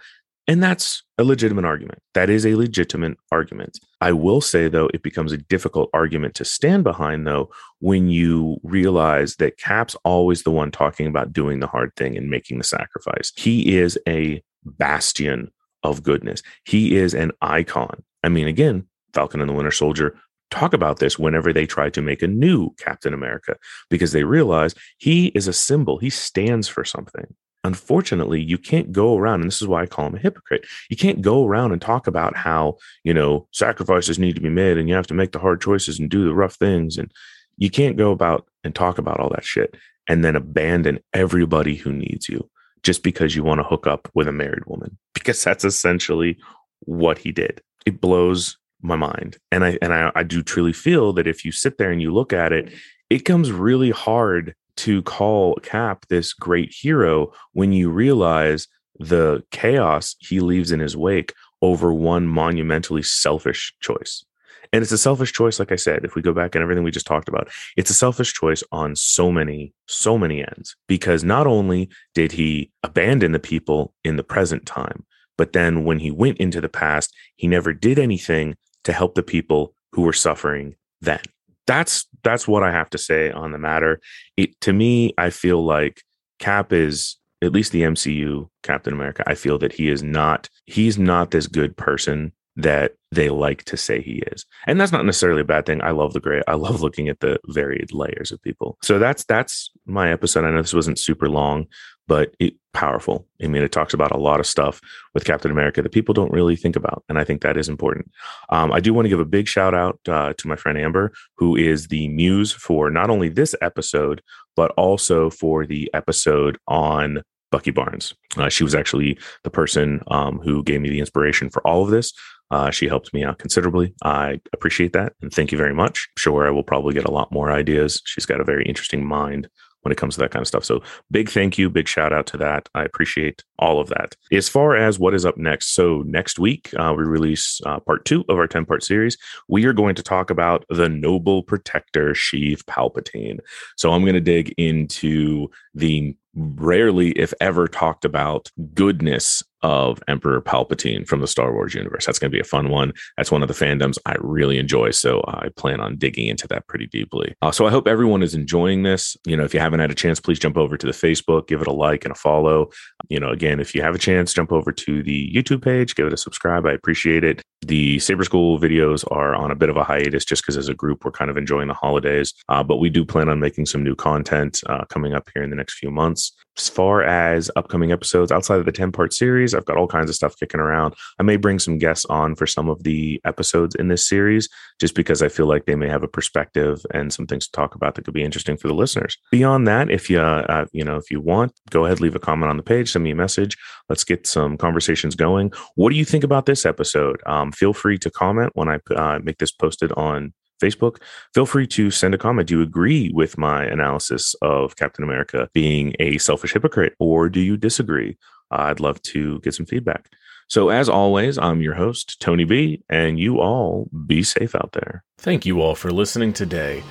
And 0.46 0.62
that's 0.62 1.04
a 1.18 1.24
legitimate 1.24 1.64
argument. 1.64 2.00
That 2.16 2.30
is 2.30 2.46
a 2.46 2.56
legitimate 2.56 3.18
argument. 3.32 3.80
I 4.02 4.12
will 4.12 4.42
say, 4.42 4.68
though, 4.68 4.90
it 4.94 5.02
becomes 5.02 5.32
a 5.32 5.38
difficult 5.38 5.90
argument 5.94 6.36
to 6.36 6.46
stand 6.46 6.84
behind, 6.84 7.26
though, 7.26 7.50
when 7.80 8.10
you 8.10 8.58
realize 8.62 9.38
that 9.38 9.58
Cap's 9.58 9.96
always 10.04 10.44
the 10.44 10.52
one 10.52 10.70
talking 10.70 11.08
about 11.08 11.32
doing 11.32 11.62
the 11.62 11.68
hard 11.68 11.96
thing 11.96 12.18
and 12.18 12.30
making 12.30 12.58
the 12.58 12.66
sacrifice. 12.66 13.32
He 13.38 13.78
is 13.78 13.98
a 14.08 14.44
bastion 14.66 15.50
of 15.84 16.04
goodness, 16.04 16.42
he 16.66 16.96
is 16.96 17.14
an 17.14 17.32
icon. 17.42 18.04
I 18.24 18.30
mean, 18.30 18.48
again, 18.48 18.88
Falcon 19.14 19.42
and 19.42 19.50
the 19.50 19.54
Winter 19.54 19.72
Soldier 19.72 20.18
talk 20.54 20.74
about 20.74 21.00
this 21.00 21.18
whenever 21.18 21.52
they 21.52 21.66
try 21.66 21.90
to 21.90 22.02
make 22.02 22.22
a 22.22 22.28
new 22.28 22.70
Captain 22.78 23.14
America 23.14 23.56
because 23.90 24.12
they 24.12 24.24
realize 24.24 24.76
he 24.98 25.28
is 25.28 25.48
a 25.48 25.54
symbol, 25.54 25.98
he 25.98 26.10
stands 26.10 26.68
for 26.68 26.86
something. 26.86 27.34
Unfortunately, 27.66 28.42
you 28.42 28.58
can't 28.58 28.92
go 28.92 29.18
around, 29.18 29.42
and 29.42 29.48
this 29.50 29.62
is 29.62 29.68
why 29.68 29.82
I 29.82 29.86
call 29.86 30.08
him 30.08 30.16
a 30.16 30.20
hypocrite. 30.20 30.66
You 30.90 30.98
can't 30.98 31.22
go 31.22 31.48
around 31.48 31.72
and 31.72 31.82
talk 31.82 32.08
about 32.08 32.36
how, 32.36 32.78
you 33.04 33.14
know, 33.14 33.48
sacrifices 33.52 34.20
need 34.20 34.36
to 34.36 34.42
be 34.42 34.50
made 34.50 34.78
and 34.78 34.90
you 34.90 34.96
have 34.96 35.08
to 35.08 35.14
make 35.14 35.32
the 35.32 35.40
hard 35.40 35.62
choices 35.62 35.98
and 35.98 36.10
do 36.10 36.26
the 36.26 36.36
rough 36.36 36.56
things. 36.56 36.98
And 36.98 37.12
you 37.58 37.70
can't 37.70 37.98
go 37.98 38.12
about 38.12 38.48
and 38.64 38.76
talk 38.76 38.98
about 38.98 39.20
all 39.20 39.30
that 39.30 39.46
shit 39.46 39.76
and 40.08 40.24
then 40.24 40.36
abandon 40.36 41.00
everybody 41.14 41.76
who 41.76 41.94
needs 41.94 42.28
you 42.28 42.50
just 42.84 43.02
because 43.02 43.36
you 43.36 43.44
want 43.44 43.60
to 43.60 43.64
hook 43.64 43.88
up 43.88 44.10
with 44.14 44.28
a 44.28 44.34
married 44.34 44.66
woman, 44.66 44.98
because 45.14 45.42
that's 45.42 45.64
essentially 45.64 46.38
what 46.82 47.18
he 47.18 47.32
did. 47.32 47.62
It 47.86 48.02
blows 48.02 48.58
my 48.84 48.96
mind. 48.96 49.38
And 49.52 49.64
I 49.64 49.78
and 49.82 49.94
I, 49.94 50.12
I 50.16 50.24
do 50.24 50.44
truly 50.44 50.74
feel 50.74 51.14
that 51.14 51.28
if 51.28 51.44
you 51.46 51.52
sit 51.52 51.78
there 51.78 51.92
and 51.92 52.02
you 52.02 52.14
look 52.14 52.34
at 52.34 52.52
it, 52.52 52.72
it 53.10 53.26
comes 53.26 53.52
really 53.52 53.92
hard 53.92 54.56
to 54.76 55.02
call 55.04 55.56
Cap 55.56 56.06
this 56.10 56.34
great 56.34 56.74
hero 56.74 57.32
when 57.54 57.72
you 57.72 57.90
realize 57.90 58.68
the 59.00 59.44
chaos 59.52 60.16
he 60.20 60.40
leaves 60.40 60.72
in 60.72 60.80
his 60.80 60.98
wake 60.98 61.34
over 61.62 61.94
one 61.94 62.28
monumentally 62.28 63.04
selfish 63.04 63.74
choice. 63.80 64.26
And 64.72 64.82
it's 64.82 64.92
a 64.92 64.98
selfish 64.98 65.32
choice, 65.32 65.60
like 65.60 65.72
I 65.72 65.76
said, 65.76 66.04
if 66.04 66.16
we 66.16 66.24
go 66.24 66.34
back 66.34 66.56
and 66.56 66.64
everything 66.64 66.84
we 66.84 66.90
just 66.90 67.06
talked 67.06 67.30
about, 67.30 67.50
it's 67.78 67.92
a 67.92 67.96
selfish 67.96 68.34
choice 68.34 68.64
on 68.72 68.96
so 68.96 69.32
many, 69.32 69.72
so 69.88 70.18
many 70.18 70.42
ends. 70.42 70.76
Because 70.88 71.24
not 71.24 71.46
only 71.46 71.90
did 72.16 72.32
he 72.32 72.72
abandon 72.82 73.34
the 73.34 73.40
people 73.40 73.94
in 74.04 74.16
the 74.16 74.24
present 74.24 74.66
time, 74.66 75.06
but 75.38 75.54
then 75.54 75.84
when 75.84 76.00
he 76.00 76.10
went 76.10 76.40
into 76.40 76.60
the 76.60 76.70
past, 76.70 77.14
he 77.36 77.48
never 77.48 77.72
did 77.72 78.00
anything 78.00 78.56
to 78.84 78.94
help 78.94 79.16
the 79.16 79.24
people 79.24 79.74
who 79.92 80.02
were 80.02 80.14
suffering 80.14 80.76
then. 81.02 81.22
That's 81.66 82.08
that's 82.24 82.48
what 82.48 82.64
I 82.64 82.72
have 82.72 82.90
to 82.92 82.98
say 82.98 83.32
on 83.32 83.52
the 83.52 83.58
matter. 83.58 84.02
It 84.38 84.60
to 84.62 84.74
me, 84.74 85.14
I 85.18 85.30
feel 85.30 85.64
like 85.64 86.02
Cap 86.40 86.74
is 86.74 87.18
at 87.42 87.54
least 87.54 87.72
the 87.72 87.84
MCU 87.84 88.50
Captain 88.64 88.94
America. 88.94 89.24
I 89.28 89.36
feel 89.36 89.58
that 89.60 89.74
he 89.74 89.90
is 89.90 90.04
not 90.04 90.50
he's 90.66 90.98
not 90.98 91.32
this 91.32 91.48
good 91.48 91.78
person 91.78 92.34
that 92.56 92.94
they 93.12 93.30
like 93.30 93.64
to 93.64 93.78
say 93.78 94.02
he 94.02 94.24
is. 94.32 94.46
And 94.68 94.80
that's 94.80 94.92
not 94.92 95.06
necessarily 95.06 95.42
a 95.42 95.46
bad 95.46 95.66
thing. 95.66 95.82
I 95.82 95.92
love 95.92 96.14
the 96.14 96.20
gray. 96.20 96.42
I 96.48 96.54
love 96.54 96.82
looking 96.82 97.10
at 97.10 97.20
the 97.20 97.40
varied 97.48 97.92
layers 97.92 98.32
of 98.32 98.42
people. 98.42 98.78
So 98.84 99.00
that's 99.00 99.24
that's 99.26 99.72
my 99.86 100.12
episode. 100.12 100.46
I 100.46 100.52
know 100.52 100.62
this 100.62 100.74
wasn't 100.74 101.00
super 101.00 101.30
long, 101.30 101.68
but 102.08 102.34
it 102.40 102.56
powerful. 102.74 103.28
I 103.42 103.48
mean, 103.48 103.62
it 103.62 103.72
talks 103.72 103.94
about 103.94 104.12
a 104.12 104.18
lot 104.18 104.40
of 104.40 104.48
stuff 104.48 104.82
with 105.14 105.26
Captain 105.26 105.52
America 105.52 105.82
that 105.82 105.92
people 105.92 106.14
don't 106.14 106.32
really 106.32 106.56
think 106.56 106.76
about, 106.76 107.04
and 107.08 107.20
I 107.20 107.24
think 107.24 107.42
that 107.42 107.58
is 107.58 107.70
important. 107.70 108.10
Um, 108.50 108.72
I 108.72 108.80
do 108.80 108.94
want 108.94 109.06
to 109.06 109.10
give 109.10 109.20
a 109.20 109.26
big 109.26 109.48
shout 109.48 109.76
out 109.76 110.00
uh, 110.08 110.34
to 110.38 110.48
my 110.48 110.56
friend 110.56 110.78
Amber, 110.78 111.14
who 111.38 111.56
is 111.56 111.88
the 111.88 112.08
muse 112.08 112.52
for 112.52 112.90
not 112.90 113.10
only 113.10 113.30
this 113.30 113.56
episode 113.62 114.22
but 114.56 114.72
also 114.72 115.30
for 115.30 115.66
the 115.66 115.90
episode 115.94 116.58
on 116.68 117.22
Bucky 117.52 117.72
Barnes. 117.72 118.14
Uh, 118.38 118.50
she 118.50 118.64
was 118.64 118.76
actually 118.76 119.18
the 119.44 119.50
person 119.50 120.02
um, 120.08 120.40
who 120.40 120.64
gave 120.64 120.82
me 120.82 120.90
the 120.90 121.00
inspiration 121.00 121.50
for 121.50 121.66
all 121.68 121.84
of 121.84 121.92
this. 121.92 122.14
Uh, 122.52 122.70
she 122.70 122.88
helped 122.88 123.14
me 123.14 123.24
out 123.24 123.40
considerably. 123.40 123.94
I 124.04 124.40
appreciate 124.54 124.94
that. 124.94 125.14
And 125.22 125.32
thank 125.32 125.52
you 125.52 125.58
very 125.58 125.74
much. 125.74 126.08
I'm 126.10 126.22
sure 126.22 126.48
I 126.48 126.52
will 126.52 126.64
probably 126.64 126.94
get 126.94 127.06
a 127.06 127.12
lot 127.12 127.32
more 127.32 127.52
ideas. 127.52 128.02
She's 128.06 128.26
got 128.26 128.42
a 128.42 128.44
very 128.44 128.66
interesting 128.66 129.06
mind 129.06 129.48
when 129.84 129.92
it 129.92 129.98
comes 129.98 130.16
to 130.16 130.22
that 130.22 130.32
kind 130.32 130.42
of 130.42 130.48
stuff. 130.48 130.66
So 130.66 130.82
big 131.12 131.30
thank 131.30 131.58
you, 131.58 131.70
big 131.70 131.88
shout 131.88 132.12
out 132.12 132.26
to 132.28 132.38
that. 132.38 132.70
I 132.74 132.84
appreciate 132.84 133.44
all 133.60 133.80
of 133.80 133.90
that. 133.90 134.16
As 134.32 134.50
far 134.50 134.76
as 134.76 135.00
what 135.00 135.14
is 135.14 135.26
up 135.26 135.38
next, 135.38 135.76
so 135.76 136.04
next 136.06 136.40
week 136.40 136.74
uh, 136.78 136.94
we 136.98 137.04
release 137.04 137.62
uh, 137.66 137.80
part 137.80 138.06
two 138.06 138.26
of 138.30 138.38
our 138.38 138.48
10 138.48 138.66
part 138.66 138.84
series. 138.84 139.18
We 139.48 139.66
are 139.66 139.74
going 139.74 139.96
to 139.96 140.04
talk 140.04 140.30
about 140.30 140.66
the 140.70 140.90
Noble 140.90 141.44
Protector 141.44 142.14
Sheev 142.14 142.64
Palpatine. 142.64 143.40
So 143.78 143.92
I'm 143.92 144.02
going 144.02 144.14
to 144.16 144.22
dig 144.22 144.54
into 144.58 145.50
the 145.74 146.16
rarely, 146.36 147.12
if 147.12 147.34
ever, 147.40 147.68
talked 147.68 148.06
about 148.06 148.52
goodness 148.74 149.44
of 149.64 150.02
Emperor 150.08 150.42
Palpatine 150.42 151.08
from 151.08 151.22
the 151.22 151.28
Star 151.28 151.54
Wars 151.54 151.74
universe. 151.74 152.06
That's 152.06 152.20
going 152.20 152.30
to 152.32 152.36
be 152.36 152.42
a 152.42 152.44
fun 152.44 152.70
one. 152.70 152.94
That's 153.18 153.32
one 153.32 153.42
of 153.42 153.48
the 153.48 153.54
fandoms 153.54 153.98
I 154.06 154.16
really 154.20 154.60
enjoy. 154.60 154.92
So 154.92 155.24
I 155.28 155.50
plan 155.56 155.80
on 155.80 155.98
digging 155.98 156.28
into 156.28 156.48
that 156.50 156.68
pretty 156.68 156.88
deeply. 156.88 157.34
Uh, 157.42 157.52
so 157.52 157.66
I 157.66 157.72
hope 157.72 157.88
everyone 157.88 158.22
is 158.22 158.36
enjoying 158.36 158.84
this. 158.84 159.18
You 159.26 159.38
know, 159.38 159.44
if 159.44 159.54
you 159.54 159.60
haven't 159.60 159.80
had 159.80 159.92
a 159.92 159.96
chance, 159.96 160.20
please 160.20 160.40
jump 160.40 160.58
over 160.58 160.78
to 160.78 160.86
the 160.86 160.92
Facebook, 160.92 161.48
give 161.48 161.62
it 161.62 161.68
a 161.68 161.74
like 161.74 162.06
and 162.06 162.12
a 162.12 162.16
follow. 162.16 162.70
You 163.10 163.20
know, 163.20 163.30
again, 163.30 163.60
if 163.60 163.74
you 163.74 163.82
have 163.82 163.96
a 163.96 164.00
chance, 164.00 164.34
jump 164.34 164.52
over 164.52 164.72
to 164.72 165.02
the 165.02 165.34
YouTube 165.34 165.64
page, 165.64 165.96
give 165.96 166.08
it 166.08 166.14
a 166.14 166.18
subscribe. 166.18 166.66
I 166.66 166.74
appreciate 166.74 167.24
it. 167.24 167.42
The 167.62 168.00
Saber 168.00 168.26
School 168.26 168.60
videos 168.60 169.06
are 169.12 169.36
on 169.36 169.50
a 169.50 169.56
bit 169.56 169.70
of 169.70 169.78
a 169.78 169.86
hiatus 169.86 170.26
just 170.26 170.44
because 170.44 170.58
as 170.58 170.68
a 170.68 170.74
group, 170.74 171.06
we're 171.06 171.12
kind 171.12 171.32
of 171.32 171.38
enjoying 171.38 171.70
the 171.70 171.74
holidays. 171.74 172.34
Uh, 172.50 172.62
but 172.62 172.78
we 172.78 172.90
do 172.90 173.06
plan 173.06 173.30
on 173.30 173.40
making 173.40 173.66
some 173.66 173.84
new 173.84 173.96
content 173.96 174.62
uh, 174.68 174.84
coming 174.90 175.14
up 175.14 175.30
here 175.34 175.44
in 175.44 175.50
the 175.50 175.56
next 175.56 175.76
few 175.76 175.90
months. 175.90 176.34
As 176.58 176.70
far 176.70 177.02
as 177.04 177.50
upcoming 177.56 177.92
episodes 177.92 178.32
outside 178.32 178.60
of 178.60 178.66
the 178.66 178.72
10 178.72 178.92
part 178.92 179.14
series, 179.14 179.54
I've 179.54 179.66
got 179.66 179.78
all 179.78 179.88
kinds 179.88 180.10
of 180.10 180.16
stuff 180.16 180.36
kicking 180.38 180.60
around. 180.60 180.94
I 181.20 181.24
may 181.24 181.36
bring 181.36 181.58
some 181.58 181.80
guests 181.80 182.06
on 182.06 182.36
for 182.36 182.46
some 182.46 182.70
of 182.70 182.84
the 182.84 183.20
episodes 183.26 183.76
in 183.76 183.88
this 183.88 184.08
series 184.08 184.48
just 184.80 184.94
because 184.94 185.22
I 185.22 185.30
feel 185.30 185.48
like 185.48 185.66
they 185.66 185.76
may 185.76 185.90
have 185.90 186.04
a 186.04 186.08
perspective 186.08 186.86
and 186.94 187.12
some 187.12 187.26
things 187.26 187.48
to 187.48 187.52
talk 187.52 187.74
about 187.74 187.96
that 187.96 188.06
could 188.06 188.14
be 188.14 188.24
interesting 188.24 188.58
for 188.58 188.68
the 188.68 188.74
listeners. 188.76 189.18
Beyond 189.32 189.68
that, 189.68 189.90
if 189.90 190.10
you 190.10 190.20
uh, 190.20 190.66
you 190.72 190.84
know, 190.84 190.98
if 190.98 191.10
you 191.10 191.20
want, 191.20 191.54
go 191.70 191.86
ahead 191.86 192.00
leave 192.00 192.16
a 192.16 192.20
comment 192.20 192.50
on 192.50 192.58
the 192.58 192.64
page, 192.64 192.92
send 192.92 193.04
me 193.04 193.12
a 193.12 193.16
message. 193.16 193.58
Let's 193.90 194.04
get 194.04 194.28
some 194.28 194.58
conversations 194.58 195.16
going. 195.16 195.52
What 195.76 195.90
do 195.90 195.96
you 195.96 196.06
think 196.06 196.24
about 196.24 196.46
this 196.46 196.66
episode? 196.66 197.22
Um, 197.26 197.52
feel 197.52 197.74
free 197.74 197.98
to 198.00 198.12
comment 198.12 198.52
when 198.54 198.70
I 198.70 198.80
uh, 198.96 199.20
make 199.24 199.38
this 199.38 199.52
posted 199.52 199.92
on 199.94 200.34
Facebook, 200.64 200.98
feel 201.34 201.46
free 201.46 201.68
to 201.68 201.92
send 201.92 202.14
a 202.14 202.18
comment. 202.18 202.48
Do 202.48 202.58
you 202.58 202.64
agree 202.64 203.12
with 203.14 203.38
my 203.38 203.66
analysis 203.66 204.36
of 204.42 204.76
Captain 204.76 205.04
America 205.04 205.50
being 205.54 205.94
a 206.00 206.18
selfish 206.18 206.54
hypocrite, 206.54 206.94
or 207.00 207.30
do 207.30 207.40
you 207.40 207.58
disagree? 207.58 208.18
I'd 208.52 208.80
love 208.80 209.02
to 209.14 209.40
get 209.42 209.54
some 209.56 209.66
feedback. 209.66 210.10
So, 210.48 210.70
as 210.70 210.90
always, 210.90 211.38
I'm 211.38 211.62
your 211.62 211.74
host, 211.74 212.20
Tony 212.20 212.44
B, 212.44 212.84
and 212.90 213.20
you 213.20 213.40
all 213.40 213.90
be 214.06 214.24
safe 214.24 214.56
out 214.56 214.72
there. 214.74 215.04
Thank 215.18 215.46
you 215.46 215.62
all 215.62 215.76
for 215.76 215.92
listening 215.92 216.34
today. 216.34 216.84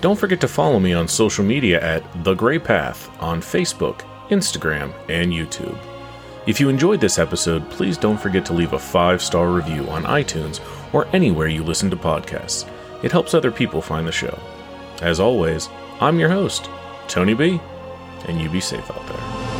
Don't 0.00 0.18
forget 0.18 0.40
to 0.42 0.48
follow 0.48 0.78
me 0.78 0.92
on 0.92 1.08
social 1.08 1.44
media 1.44 1.80
at 1.82 2.04
The 2.22 2.34
Gray 2.34 2.58
Path 2.58 3.10
on 3.20 3.40
Facebook, 3.40 4.02
Instagram, 4.28 4.92
and 5.08 5.32
YouTube. 5.32 5.78
If 6.46 6.60
you 6.60 6.68
enjoyed 6.68 7.00
this 7.00 7.18
episode, 7.18 7.68
please 7.68 7.98
don't 7.98 8.16
forget 8.16 8.44
to 8.46 8.52
leave 8.52 8.72
a 8.72 8.78
five 8.78 9.20
star 9.20 9.50
review 9.50 9.88
on 9.88 10.04
iTunes 10.04 10.60
or 10.94 11.06
anywhere 11.12 11.48
you 11.48 11.64
listen 11.64 11.90
to 11.90 11.96
podcasts. 11.96 12.66
It 13.02 13.12
helps 13.12 13.34
other 13.34 13.50
people 13.50 13.80
find 13.80 14.06
the 14.06 14.12
show. 14.12 14.38
As 15.02 15.20
always, 15.20 15.68
I'm 16.00 16.18
your 16.18 16.30
host, 16.30 16.68
Tony 17.06 17.34
B, 17.34 17.60
and 18.26 18.40
you 18.40 18.48
be 18.48 18.60
safe 18.60 18.90
out 18.90 19.06
there. 19.06 19.57